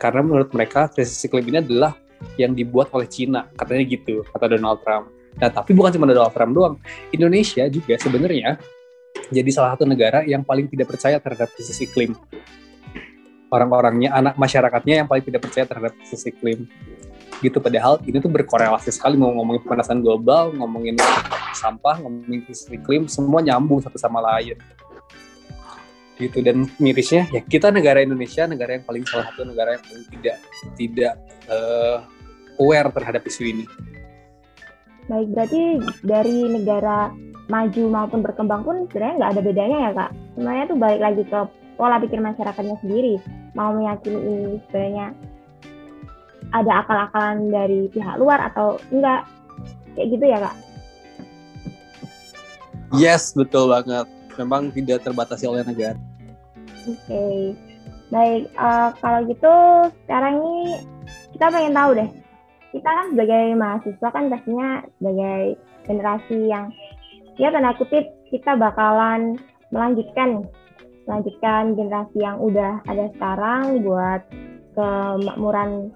Karena 0.00 0.24
menurut 0.24 0.52
mereka 0.52 0.88
krisis 0.92 1.20
iklim 1.24 1.44
ini 1.48 1.58
adalah 1.60 1.96
yang 2.40 2.52
dibuat 2.54 2.90
oleh 2.94 3.06
Cina, 3.06 3.46
katanya 3.54 3.84
gitu, 3.86 4.24
kata 4.30 4.58
Donald 4.58 4.80
Trump. 4.82 5.10
Nah, 5.38 5.50
tapi 5.50 5.70
bukan 5.76 5.94
cuma 5.94 6.06
Donald 6.10 6.34
Trump 6.34 6.52
doang. 6.54 6.74
Indonesia 7.14 7.64
juga 7.70 7.94
sebenarnya 7.98 8.58
jadi 9.30 9.50
salah 9.52 9.76
satu 9.76 9.84
negara 9.84 10.24
yang 10.24 10.42
paling 10.42 10.66
tidak 10.70 10.90
percaya 10.90 11.20
terhadap 11.20 11.50
krisis 11.54 11.78
iklim. 11.82 12.16
Orang-orangnya, 13.48 14.12
anak 14.12 14.36
masyarakatnya 14.36 15.04
yang 15.04 15.08
paling 15.08 15.24
tidak 15.24 15.40
percaya 15.46 15.64
terhadap 15.64 15.96
krisis 15.96 16.26
iklim 16.28 16.68
gitu 17.38 17.62
padahal 17.62 18.02
ini 18.02 18.18
tuh 18.18 18.30
berkorelasi 18.30 18.90
sekali 18.90 19.14
mau 19.14 19.30
ngomongin 19.30 19.62
pemanasan 19.62 20.02
global 20.02 20.50
ngomongin 20.58 20.98
sampah 21.54 22.02
ngomongin 22.02 22.42
iklim 22.50 23.06
semua 23.06 23.38
nyambung 23.38 23.78
satu 23.78 23.94
sama 23.94 24.18
lain 24.18 24.58
gitu 26.18 26.42
dan 26.42 26.66
mirisnya 26.82 27.30
ya 27.30 27.40
kita 27.46 27.70
negara 27.70 28.02
Indonesia 28.02 28.44
negara 28.44 28.74
yang 28.74 28.84
paling 28.84 29.06
salah 29.06 29.30
satu 29.30 29.46
negara 29.46 29.78
yang 29.78 29.84
paling 29.86 30.06
tidak 30.18 30.36
tidak 30.74 31.14
uh, 31.46 32.02
aware 32.58 32.90
terhadap 32.90 33.22
isu 33.24 33.42
ini 33.46 33.64
baik 35.06 35.28
berarti 35.32 35.62
dari 36.02 36.36
negara 36.50 37.14
maju 37.48 37.82
maupun 37.88 38.20
berkembang 38.20 38.66
pun 38.66 38.84
sebenarnya 38.90 39.14
nggak 39.24 39.32
ada 39.32 39.42
bedanya 39.42 39.78
ya 39.78 39.90
kak 39.94 40.10
semuanya 40.36 40.64
tuh 40.68 40.76
balik 40.76 41.00
lagi 41.00 41.22
ke 41.24 41.40
pola 41.78 41.96
pikir 42.02 42.18
masyarakatnya 42.20 42.76
sendiri 42.82 43.22
mau 43.54 43.72
meyakini 43.72 44.18
ini 44.18 44.58
sebenarnya 44.68 45.06
ada 46.52 46.72
akal-akalan 46.84 47.52
dari 47.52 47.88
pihak 47.92 48.16
luar 48.16 48.48
atau 48.52 48.80
enggak 48.88 49.28
kayak 49.96 50.08
gitu 50.14 50.24
ya 50.24 50.38
kak? 50.40 50.56
Yes 52.96 53.36
betul 53.36 53.68
banget. 53.68 54.06
Memang 54.40 54.70
tidak 54.72 55.04
terbatasi 55.04 55.44
oleh 55.44 55.66
negara. 55.66 55.98
Oke, 56.86 56.94
okay. 56.94 57.38
baik. 58.14 58.42
Uh, 58.54 58.94
kalau 59.02 59.20
gitu 59.26 59.54
sekarang 60.06 60.34
ini 60.38 60.78
kita 61.34 61.50
pengen 61.50 61.74
tahu 61.74 61.90
deh. 61.98 62.10
Kita 62.68 62.88
kan 62.88 63.06
sebagai 63.16 63.44
mahasiswa 63.56 64.08
kan 64.12 64.24
pastinya 64.28 64.68
sebagai 65.00 65.40
generasi 65.88 66.38
yang 66.52 66.68
ya 67.40 67.48
tanda 67.48 67.72
kutip 67.80 68.04
kita 68.28 68.58
bakalan 68.60 69.40
melanjutkan 69.72 70.44
melanjutkan 71.08 71.72
generasi 71.72 72.18
yang 72.20 72.36
udah 72.36 72.84
ada 72.84 73.08
sekarang 73.16 73.80
buat 73.80 74.20
kemakmuran 74.76 75.88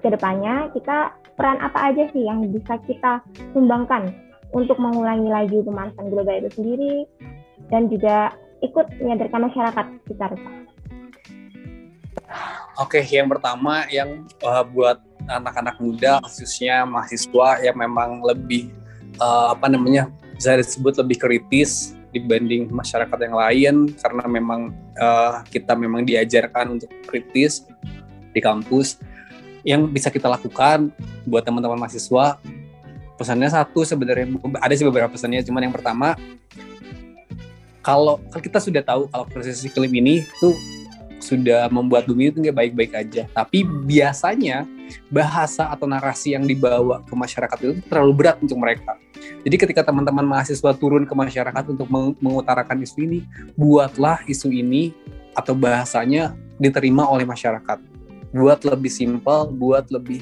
ke 0.00 0.08
depannya 0.08 0.72
kita 0.72 1.12
peran 1.36 1.60
apa 1.60 1.92
aja 1.92 2.08
sih 2.10 2.24
yang 2.24 2.48
bisa 2.48 2.80
kita 2.88 3.20
sumbangkan 3.52 4.08
untuk 4.56 4.80
mengulangi 4.80 5.28
laju 5.28 5.60
pemanasan 5.68 6.08
global 6.08 6.40
itu 6.40 6.50
sendiri 6.56 6.96
dan 7.68 7.92
juga 7.92 8.32
ikut 8.62 8.86
menyadarkan 8.98 9.40
masyarakat 9.50 9.86
sekitar. 10.04 10.30
Oke, 12.78 13.02
yang 13.02 13.26
pertama 13.26 13.88
yang 13.90 14.26
uh, 14.44 14.62
buat 14.62 15.02
anak-anak 15.26 15.76
muda 15.82 16.22
khususnya 16.24 16.86
mahasiswa 16.86 17.58
yang 17.60 17.76
memang 17.76 18.22
lebih 18.22 18.70
uh, 19.18 19.52
apa 19.52 19.66
namanya 19.66 20.08
bisa 20.38 20.54
disebut 20.54 20.94
lebih 21.02 21.18
kritis 21.18 21.98
dibanding 22.14 22.70
masyarakat 22.72 23.18
yang 23.20 23.36
lain 23.36 23.74
karena 23.98 24.24
memang 24.30 24.60
uh, 24.96 25.42
kita 25.50 25.74
memang 25.76 26.06
diajarkan 26.06 26.78
untuk 26.78 26.88
kritis 27.10 27.66
di 28.32 28.40
kampus. 28.40 29.00
Yang 29.66 29.90
bisa 29.90 30.08
kita 30.08 30.30
lakukan 30.30 30.94
buat 31.26 31.42
teman-teman 31.44 31.76
mahasiswa 31.76 32.38
pesannya 33.18 33.50
satu 33.50 33.82
sebenarnya 33.82 34.38
ada 34.62 34.72
sih 34.78 34.86
beberapa 34.86 35.10
pesannya 35.10 35.42
cuman 35.42 35.66
yang 35.66 35.74
pertama 35.74 36.14
kalau 37.82 38.20
kan 38.30 38.40
kita 38.42 38.58
sudah 38.58 38.82
tahu 38.82 39.06
kalau 39.10 39.24
krisis 39.30 39.64
iklim 39.64 39.90
ini 39.94 40.26
tuh 40.42 40.54
sudah 41.18 41.66
membuat 41.68 42.06
bumi 42.06 42.30
itu 42.30 42.38
nggak 42.40 42.56
baik-baik 42.56 42.92
aja. 42.94 43.22
Tapi 43.34 43.66
biasanya 43.66 44.64
bahasa 45.12 45.68
atau 45.68 45.84
narasi 45.84 46.32
yang 46.32 46.48
dibawa 46.48 47.04
ke 47.04 47.12
masyarakat 47.12 47.58
itu 47.60 47.72
terlalu 47.90 48.12
berat 48.14 48.36
untuk 48.40 48.56
mereka. 48.56 48.96
Jadi 49.44 49.56
ketika 49.58 49.82
teman-teman 49.84 50.24
mahasiswa 50.24 50.72
turun 50.72 51.04
ke 51.04 51.14
masyarakat 51.14 51.64
untuk 51.68 51.90
mengutarakan 52.22 52.80
isu 52.86 53.04
ini 53.04 53.18
buatlah 53.58 54.24
isu 54.24 54.48
ini 54.48 54.94
atau 55.36 55.52
bahasanya 55.52 56.34
diterima 56.56 57.06
oleh 57.06 57.28
masyarakat. 57.28 57.78
Buat 58.32 58.64
lebih 58.64 58.92
simpel, 58.92 59.48
buat 59.52 59.88
lebih 59.88 60.20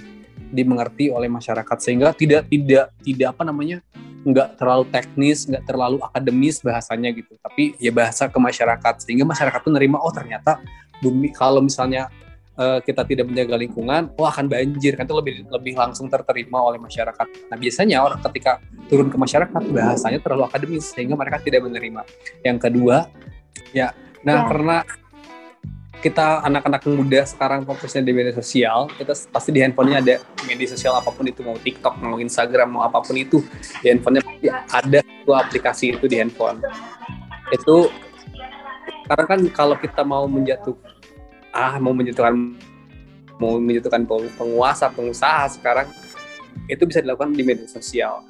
dimengerti 0.51 1.11
oleh 1.11 1.27
masyarakat. 1.27 1.77
Sehingga 1.79 2.14
tidak 2.14 2.47
tidak 2.51 2.90
tidak 3.03 3.29
apa 3.35 3.42
namanya 3.42 3.83
nggak 4.27 4.59
terlalu 4.59 4.85
teknis, 4.91 5.47
nggak 5.47 5.62
terlalu 5.62 6.03
akademis 6.03 6.59
bahasanya 6.59 7.15
gitu, 7.15 7.39
tapi 7.39 7.79
ya 7.79 7.95
bahasa 7.95 8.27
ke 8.27 8.39
masyarakat 8.43 9.07
sehingga 9.07 9.23
masyarakat 9.23 9.62
tuh 9.62 9.71
nerima 9.71 10.03
oh 10.03 10.11
ternyata 10.11 10.59
bumi 10.99 11.31
kalau 11.31 11.62
misalnya 11.62 12.11
uh, 12.59 12.83
kita 12.83 13.07
tidak 13.07 13.31
menjaga 13.31 13.55
lingkungan, 13.55 14.11
oh 14.19 14.27
akan 14.27 14.51
banjir 14.51 14.99
kan 14.99 15.07
itu 15.07 15.15
lebih 15.15 15.35
lebih 15.47 15.75
langsung 15.79 16.11
terterima 16.11 16.59
oleh 16.59 16.83
masyarakat. 16.83 17.27
Nah 17.53 17.57
biasanya 17.57 18.03
orang 18.03 18.21
ketika 18.27 18.59
turun 18.91 19.09
ke 19.12 19.17
masyarakat 19.17 19.62
bahasanya 19.71 20.19
terlalu 20.19 20.43
akademis 20.51 20.91
sehingga 20.91 21.15
mereka 21.15 21.39
tidak 21.39 21.62
menerima. 21.62 22.03
Yang 22.43 22.59
kedua 22.67 23.07
ya, 23.71 23.95
nah 24.27 24.43
ya. 24.43 24.47
karena 24.51 24.77
kita 26.07 26.47
anak-anak 26.47 26.87
muda 26.87 27.27
sekarang 27.27 27.66
fokusnya 27.66 28.07
di 28.07 28.14
media 28.14 28.31
sosial, 28.31 28.87
kita 28.95 29.11
pasti 29.27 29.51
di 29.51 29.59
handphonenya 29.59 29.99
ada 29.99 30.14
media 30.47 30.71
sosial 30.71 30.95
apa 30.95 31.11
pun 31.11 31.27
itu 31.27 31.42
mau 31.42 31.59
TikTok, 31.59 31.99
mau 31.99 32.23
Instagram, 32.23 32.79
mau 32.79 32.87
apa 32.87 33.03
pun 33.03 33.19
itu 33.19 33.42
di 33.83 33.90
handphonenya 33.90 34.23
ada 34.71 35.03
dua 35.27 35.42
aplikasi 35.42 35.99
itu 35.99 36.07
di 36.07 36.23
handphone. 36.23 36.62
Itu 37.51 37.90
karena 39.11 39.25
kan 39.27 39.40
kalau 39.51 39.75
kita 39.75 40.07
mau 40.07 40.31
menjatuh 40.31 40.79
ah 41.51 41.75
mau 41.83 41.90
menjatuhkan 41.90 42.55
mau 43.42 43.59
menjatuhkan 43.59 44.07
penguasa 44.38 44.87
pengusaha 44.87 45.59
sekarang 45.59 45.90
itu 46.71 46.87
bisa 46.87 47.03
dilakukan 47.03 47.35
di 47.35 47.42
media 47.42 47.66
sosial. 47.66 48.23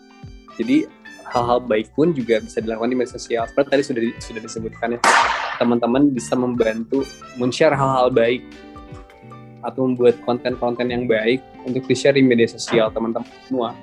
Jadi 0.56 0.88
hal-hal 1.30 1.58
baik 1.62 1.90
pun 1.92 2.14
juga 2.14 2.38
bisa 2.38 2.62
dilakukan 2.62 2.90
di 2.92 2.96
media 2.96 3.12
sosial. 3.14 3.44
Seperti 3.50 3.68
tadi 3.72 3.82
sudah 3.82 4.02
sudah 4.22 4.40
disebutkan 4.42 4.88
ya, 4.96 5.00
teman-teman 5.58 6.10
bisa 6.10 6.38
membantu 6.38 7.02
men-share 7.40 7.74
hal-hal 7.74 8.08
baik 8.12 8.46
atau 9.66 9.88
membuat 9.88 10.14
konten-konten 10.22 10.86
yang 10.86 11.10
baik 11.10 11.42
untuk 11.66 11.82
di-share 11.90 12.14
di 12.14 12.22
media 12.22 12.46
sosial 12.46 12.92
teman-teman 12.94 13.26
semua. 13.50 13.74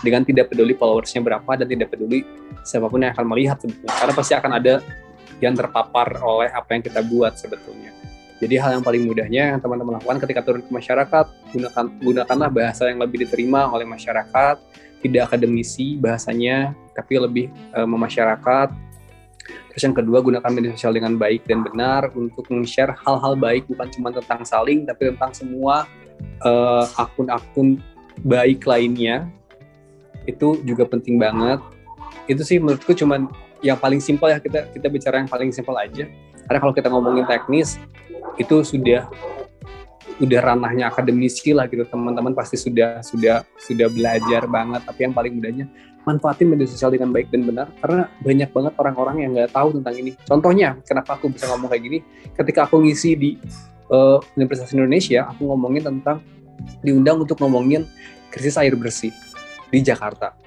Dengan 0.00 0.24
tidak 0.24 0.48
peduli 0.48 0.72
followersnya 0.72 1.20
berapa 1.20 1.52
dan 1.60 1.68
tidak 1.68 1.92
peduli 1.92 2.24
siapa 2.64 2.88
pun 2.88 3.04
yang 3.04 3.12
akan 3.12 3.26
melihat 3.28 3.60
sebetulnya. 3.60 3.92
Karena 3.92 4.14
pasti 4.16 4.32
akan 4.32 4.52
ada 4.56 4.74
yang 5.44 5.52
terpapar 5.52 6.16
oleh 6.24 6.48
apa 6.48 6.72
yang 6.72 6.80
kita 6.80 7.04
buat 7.04 7.36
sebetulnya. 7.36 7.92
Jadi 8.36 8.56
hal 8.60 8.80
yang 8.80 8.84
paling 8.84 9.04
mudahnya 9.04 9.56
yang 9.56 9.60
teman-teman 9.60 9.96
lakukan 10.00 10.20
ketika 10.24 10.40
turun 10.44 10.60
ke 10.64 10.72
masyarakat 10.72 11.26
gunakan 11.56 11.84
gunakanlah 12.04 12.50
bahasa 12.52 12.88
yang 12.88 13.00
lebih 13.00 13.24
diterima 13.24 13.68
oleh 13.72 13.88
masyarakat 13.88 14.60
tidak 15.00 15.22
akademisi 15.32 15.96
bahasanya 15.96 16.76
tapi 16.96 17.20
lebih 17.20 17.46
e, 17.52 17.80
memasyarakat 17.84 18.72
Terus 19.76 19.92
yang 19.92 19.96
kedua, 19.96 20.24
gunakan 20.24 20.50
media 20.56 20.72
sosial 20.72 20.96
dengan 20.96 21.20
baik 21.20 21.44
dan 21.44 21.60
benar 21.60 22.08
untuk 22.16 22.48
meng-share 22.48 22.96
hal-hal 23.04 23.36
baik, 23.36 23.68
bukan 23.68 23.88
cuma 23.92 24.08
tentang 24.08 24.40
saling, 24.40 24.88
tapi 24.88 25.12
tentang 25.12 25.36
semua 25.36 25.84
uh, 26.40 26.84
akun-akun 26.96 27.76
baik 28.24 28.64
lainnya. 28.64 29.28
Itu 30.24 30.64
juga 30.64 30.88
penting 30.88 31.20
banget. 31.20 31.60
Itu 32.24 32.40
sih 32.40 32.56
menurutku 32.56 32.96
cuma 32.96 33.28
yang 33.60 33.76
paling 33.76 34.00
simpel 34.00 34.32
ya, 34.32 34.40
kita 34.40 34.64
kita 34.72 34.88
bicara 34.88 35.20
yang 35.20 35.28
paling 35.28 35.52
simpel 35.52 35.76
aja. 35.76 36.08
Karena 36.48 36.58
kalau 36.58 36.72
kita 36.72 36.88
ngomongin 36.88 37.28
teknis, 37.28 37.76
itu 38.40 38.64
sudah 38.64 39.04
udah 40.16 40.40
ranahnya 40.40 40.88
akademisi 40.88 41.52
lah 41.52 41.68
gitu 41.68 41.84
teman-teman 41.84 42.32
pasti 42.32 42.56
sudah 42.56 43.04
sudah 43.04 43.44
sudah 43.60 43.92
belajar 43.92 44.48
banget 44.48 44.80
tapi 44.88 45.04
yang 45.04 45.12
paling 45.12 45.36
mudahnya 45.36 45.68
manfaatin 46.06 46.46
media 46.46 46.70
sosial 46.70 46.94
dengan 46.94 47.10
baik 47.10 47.34
dan 47.34 47.42
benar 47.42 47.66
karena 47.82 48.06
banyak 48.22 48.50
banget 48.54 48.72
orang-orang 48.78 49.16
yang 49.26 49.30
nggak 49.34 49.50
tahu 49.50 49.74
tentang 49.74 49.94
ini. 49.98 50.14
Contohnya 50.22 50.78
kenapa 50.86 51.18
aku 51.18 51.34
bisa 51.34 51.50
ngomong 51.50 51.66
kayak 51.66 51.82
gini? 51.82 51.98
Ketika 52.32 52.70
aku 52.70 52.78
ngisi 52.86 53.18
di 53.18 53.30
uh, 53.90 54.22
Universitas 54.38 54.70
Indonesia 54.70 55.26
aku 55.26 55.50
ngomongin 55.50 55.82
tentang 55.82 56.22
diundang 56.86 57.26
untuk 57.26 57.42
ngomongin 57.42 57.84
krisis 58.30 58.54
air 58.54 58.78
bersih 58.78 59.10
di 59.68 59.82
Jakarta. 59.82 60.38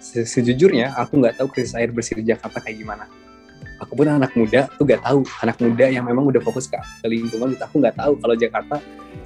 Sejujurnya 0.00 0.96
aku 0.96 1.20
nggak 1.20 1.36
tahu 1.36 1.48
krisis 1.52 1.76
air 1.76 1.92
bersih 1.92 2.16
di 2.16 2.32
Jakarta 2.32 2.64
kayak 2.64 2.80
gimana. 2.80 3.04
Aku 3.84 3.96
pun 3.96 4.08
anak 4.08 4.32
muda 4.36 4.68
tuh 4.76 4.84
gak 4.84 5.00
tahu. 5.00 5.24
Anak 5.40 5.56
muda 5.56 5.88
yang 5.88 6.04
memang 6.04 6.28
udah 6.28 6.40
fokus 6.44 6.68
ke, 6.68 6.76
lingkungan 7.08 7.56
aku 7.56 7.80
nggak 7.80 7.96
tahu 7.96 8.12
kalau 8.20 8.36
Jakarta 8.36 8.76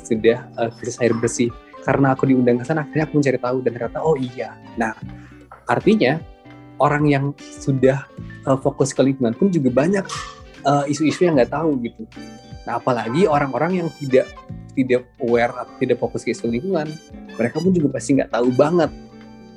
sudah 0.03 0.47
uh, 0.59 0.71
krisis 0.75 0.99
air 0.99 1.15
bersih. 1.15 1.51
Karena 1.83 2.15
aku 2.17 2.27
diundang 2.27 2.59
ke 2.59 2.65
sana 2.67 2.83
akhirnya 2.83 3.07
aku 3.07 3.23
mencari 3.23 3.39
tahu 3.39 3.57
dan 3.63 3.71
ternyata 3.75 3.99
oh 4.03 4.19
iya. 4.19 4.59
Nah 4.79 4.95
artinya 5.69 6.21
orang 6.79 7.05
yang 7.07 7.25
sudah 7.39 8.05
uh, 8.49 8.59
fokus 8.59 8.91
ke 8.93 9.01
lingkungan 9.03 9.35
pun 9.37 9.49
juga 9.51 9.71
banyak 9.71 10.05
uh, 10.67 10.85
isu-isu 10.89 11.29
yang 11.29 11.39
nggak 11.39 11.53
tahu 11.53 11.79
gitu. 11.85 12.03
Nah 12.65 12.81
apalagi 12.81 13.29
orang-orang 13.29 13.85
yang 13.85 13.89
tidak 14.01 14.27
tidak 14.75 15.07
aware 15.23 15.55
atau 15.55 15.75
tidak 15.79 16.03
fokus 16.03 16.27
ke 16.27 16.35
isu 16.35 16.51
lingkungan 16.51 16.91
mereka 17.39 17.63
pun 17.63 17.71
juga 17.71 17.95
pasti 17.95 18.19
nggak 18.19 18.33
tahu 18.33 18.49
banget. 18.55 18.91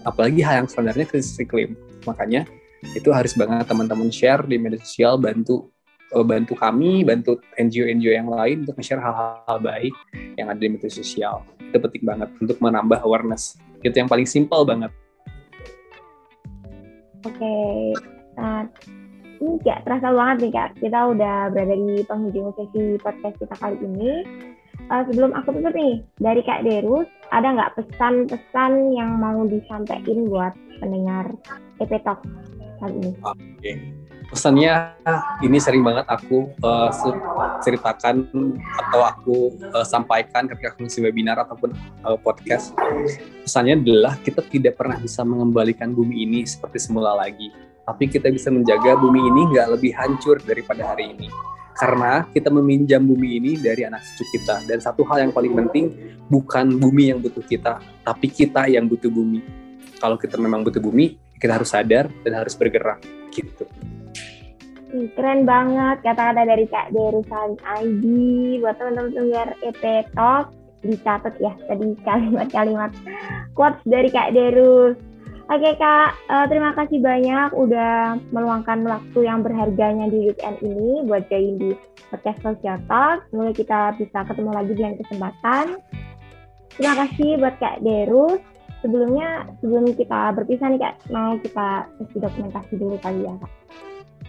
Apalagi 0.05 0.39
hal 0.45 0.63
yang 0.63 0.69
sebenarnya 0.69 1.05
krisis 1.09 1.35
iklim. 1.41 1.75
Makanya 2.07 2.47
itu 2.93 3.09
harus 3.11 3.33
banget 3.33 3.65
teman-teman 3.65 4.07
share 4.13 4.45
di 4.45 4.55
media 4.61 4.79
sosial 4.79 5.17
bantu 5.17 5.73
uh, 6.13 6.23
bantu 6.23 6.53
kami 6.53 7.01
bantu 7.03 7.41
NGO-NGO 7.57 8.13
yang 8.13 8.29
lain 8.29 8.63
untuk 8.63 8.77
share 8.85 9.01
hal-hal 9.01 9.57
baik 9.59 9.91
yang 10.37 10.47
ada 10.47 10.59
di 10.61 10.69
media 10.69 10.87
sosial. 10.87 11.43
Itu 11.59 11.81
penting 11.81 12.05
banget 12.05 12.29
untuk 12.39 12.61
menambah 12.61 13.03
awareness. 13.03 13.57
Itu 13.81 13.97
yang 13.97 14.07
paling 14.07 14.29
simpel 14.29 14.63
banget 14.63 14.93
okay. 17.35 17.79
nah 18.37 18.63
ini 19.37 19.61
gak 19.61 19.85
terasa 19.85 20.09
banget 20.13 20.37
nih 20.47 20.51
kak 20.53 20.69
kita 20.81 20.99
udah 21.13 21.37
berada 21.53 21.75
di 21.75 22.01
penghujung 22.05 22.53
sesi 22.57 22.97
podcast 23.01 23.35
kita 23.37 23.55
kali 23.59 23.77
ini 23.83 24.13
uh, 24.89 25.03
sebelum 25.09 25.31
aku 25.35 25.57
tutup 25.57 25.73
nih 25.75 26.01
dari 26.21 26.41
Kak 26.43 26.63
Derus 26.63 27.09
ada 27.33 27.53
nggak 27.53 27.73
pesan-pesan 27.75 28.73
yang 28.95 29.19
mau 29.19 29.43
disampaikan 29.45 30.27
buat 30.31 30.53
pendengar 30.79 31.33
EP 31.81 31.91
Talk 32.05 32.23
kali 32.79 32.93
ini. 33.01 33.11
Oke. 33.25 33.41
Okay. 33.59 33.75
Pesannya 34.27 34.99
ini 35.39 35.55
sering 35.55 35.87
banget 35.87 36.03
aku 36.11 36.51
uh, 36.59 36.91
ceritakan 37.63 38.27
atau 38.75 39.01
aku 39.07 39.37
uh, 39.71 39.87
sampaikan 39.87 40.51
ketika 40.51 40.75
aku 40.75 40.83
ngisi 40.83 40.99
webinar 40.99 41.39
ataupun 41.47 41.71
uh, 42.03 42.19
podcast. 42.19 42.75
Pesannya 43.47 43.79
adalah 43.79 44.19
kita 44.19 44.43
tidak 44.51 44.75
pernah 44.75 44.99
bisa 44.99 45.23
mengembalikan 45.23 45.95
bumi 45.95 46.27
ini 46.27 46.43
seperti 46.43 46.75
semula 46.75 47.15
lagi. 47.15 47.55
Tapi 47.87 48.11
kita 48.11 48.27
bisa 48.27 48.51
menjaga 48.51 48.99
bumi 48.99 49.31
ini 49.31 49.41
nggak 49.55 49.79
lebih 49.79 49.95
hancur 49.95 50.43
daripada 50.43 50.91
hari 50.91 51.15
ini. 51.15 51.31
Karena 51.77 52.27
kita 52.27 52.51
meminjam 52.51 53.07
bumi 53.07 53.39
ini 53.39 53.51
dari 53.55 53.87
anak 53.87 54.03
cucu 54.03 54.27
kita. 54.35 54.67
Dan 54.67 54.83
satu 54.83 55.07
hal 55.07 55.23
yang 55.23 55.31
paling 55.31 55.55
penting, 55.55 55.95
bukan 56.27 56.75
bumi 56.75 57.15
yang 57.15 57.23
butuh 57.23 57.45
kita, 57.47 57.79
tapi 58.03 58.27
kita 58.27 58.67
yang 58.67 58.91
butuh 58.91 59.07
bumi. 59.07 59.39
Kalau 60.03 60.19
kita 60.19 60.35
memang 60.35 60.67
butuh 60.67 60.83
bumi, 60.83 61.15
kita 61.39 61.55
harus 61.55 61.71
sadar 61.71 62.11
dan 62.25 62.33
harus 62.43 62.57
bergerak 62.57 62.99
gitu. 63.31 63.69
Keren 64.87 65.43
banget 65.43 65.99
kata-kata 65.99 66.47
dari 66.47 66.63
Kak 66.71 66.95
Deru 66.95 67.19
Salim 67.27 67.59
ID 67.59 68.03
buat 68.63 68.79
teman-teman 68.79 69.11
dengar 69.11 69.47
EP 69.59 69.83
Talk 70.15 70.55
dicatat 70.79 71.35
ya 71.43 71.51
tadi 71.67 71.91
kalimat-kalimat 72.07 72.95
quotes 73.51 73.83
dari 73.83 74.07
Kak 74.07 74.31
Deru. 74.31 74.95
Oke 75.47 75.79
Kak, 75.79 76.11
uh, 76.27 76.45
terima 76.51 76.75
kasih 76.75 76.99
banyak 76.99 77.55
udah 77.55 78.19
meluangkan 78.35 78.83
waktu 78.83 79.19
yang 79.23 79.43
berharganya 79.43 80.11
di 80.11 80.31
weekend 80.31 80.59
ini 80.59 81.03
buat 81.07 81.23
join 81.31 81.55
di 81.55 81.71
podcast 82.07 82.39
Social 82.43 82.79
Talk. 82.87 83.27
Semoga 83.31 83.51
kita 83.55 83.79
bisa 83.95 84.27
ketemu 84.27 84.51
lagi 84.55 84.73
lain 84.75 84.99
kesempatan. 84.99 85.65
Terima 86.75 86.95
kasih 86.99 87.29
buat 87.39 87.55
Kak 87.59 87.79
Deru 87.83 88.39
sebelumnya 88.81 89.43
sebelum 89.59 89.91
kita 89.97 90.31
berpisah 90.37 90.69
nih 90.69 90.79
kak 90.81 90.95
mau 91.09 91.33
kita 91.41 91.89
sesi 91.97 92.17
dokumentasi 92.21 92.73
dulu 92.77 92.95
kali 93.01 93.25
ya 93.25 93.33
kak 93.41 93.51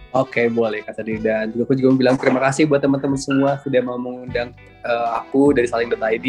Oke, 0.09 0.49
boleh 0.49 0.81
Kak 0.81 0.97
Sadi. 0.97 1.21
Dan 1.21 1.53
juga 1.53 1.69
aku 1.69 1.73
juga 1.77 1.93
mau 1.93 1.99
bilang 2.01 2.17
terima 2.17 2.41
kasih 2.41 2.65
buat 2.65 2.81
teman-teman 2.81 3.19
semua 3.19 3.61
sudah 3.61 3.81
mau 3.85 4.01
mengundang 4.01 4.57
uh, 4.81 5.21
aku 5.21 5.53
dari 5.53 5.69
saling.id. 5.69 6.27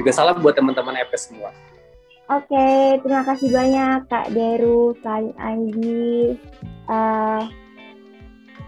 Juga 0.00 0.10
salam 0.16 0.40
buat 0.40 0.56
teman-teman 0.56 0.96
EP 0.96 1.12
semua. 1.20 1.52
Oke, 2.26 2.98
terima 3.04 3.22
kasih 3.22 3.54
banyak 3.54 4.10
Kak 4.10 4.34
Deru, 4.34 4.96
Saling 5.04 5.36
ID. 5.36 5.78
Uh, 6.90 7.46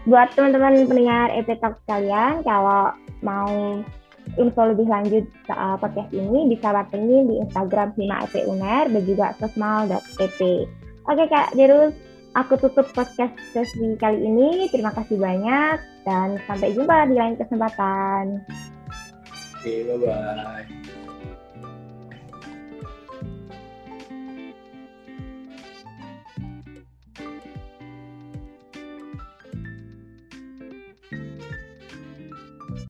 buat 0.07 0.31
teman-teman 0.37 0.87
pendengar 0.87 1.27
EP 1.35 1.49
Talk 1.59 1.75
sekalian, 1.83 2.45
kalau 2.47 2.95
mau 3.19 3.83
info 4.37 4.61
lebih 4.61 4.85
lanjut 4.87 5.25
soal 5.49 5.75
podcast 5.81 6.07
ini 6.13 6.53
bisa 6.53 6.69
pantengin 6.69 7.27
di 7.27 7.35
Instagram 7.41 7.91
Hima 7.97 8.29
EP 8.29 8.45
Uner 8.45 8.85
dan 8.87 9.03
juga 9.03 9.33
sosmal.pp. 9.41 10.39
Oke 11.09 11.23
Kak 11.27 11.57
Derus, 11.57 11.97
aku 12.37 12.53
tutup 12.59 12.85
podcast 12.93 13.33
sesi 13.53 13.97
kali 13.97 14.21
ini. 14.21 14.69
Terima 14.69 14.93
kasih 14.93 15.17
banyak 15.17 15.77
dan 16.05 16.37
sampai 16.45 16.73
jumpa 16.75 17.09
di 17.09 17.15
lain 17.17 17.35
kesempatan. 17.39 18.45
Oke, 19.59 19.73
bye-bye. 19.85 21.08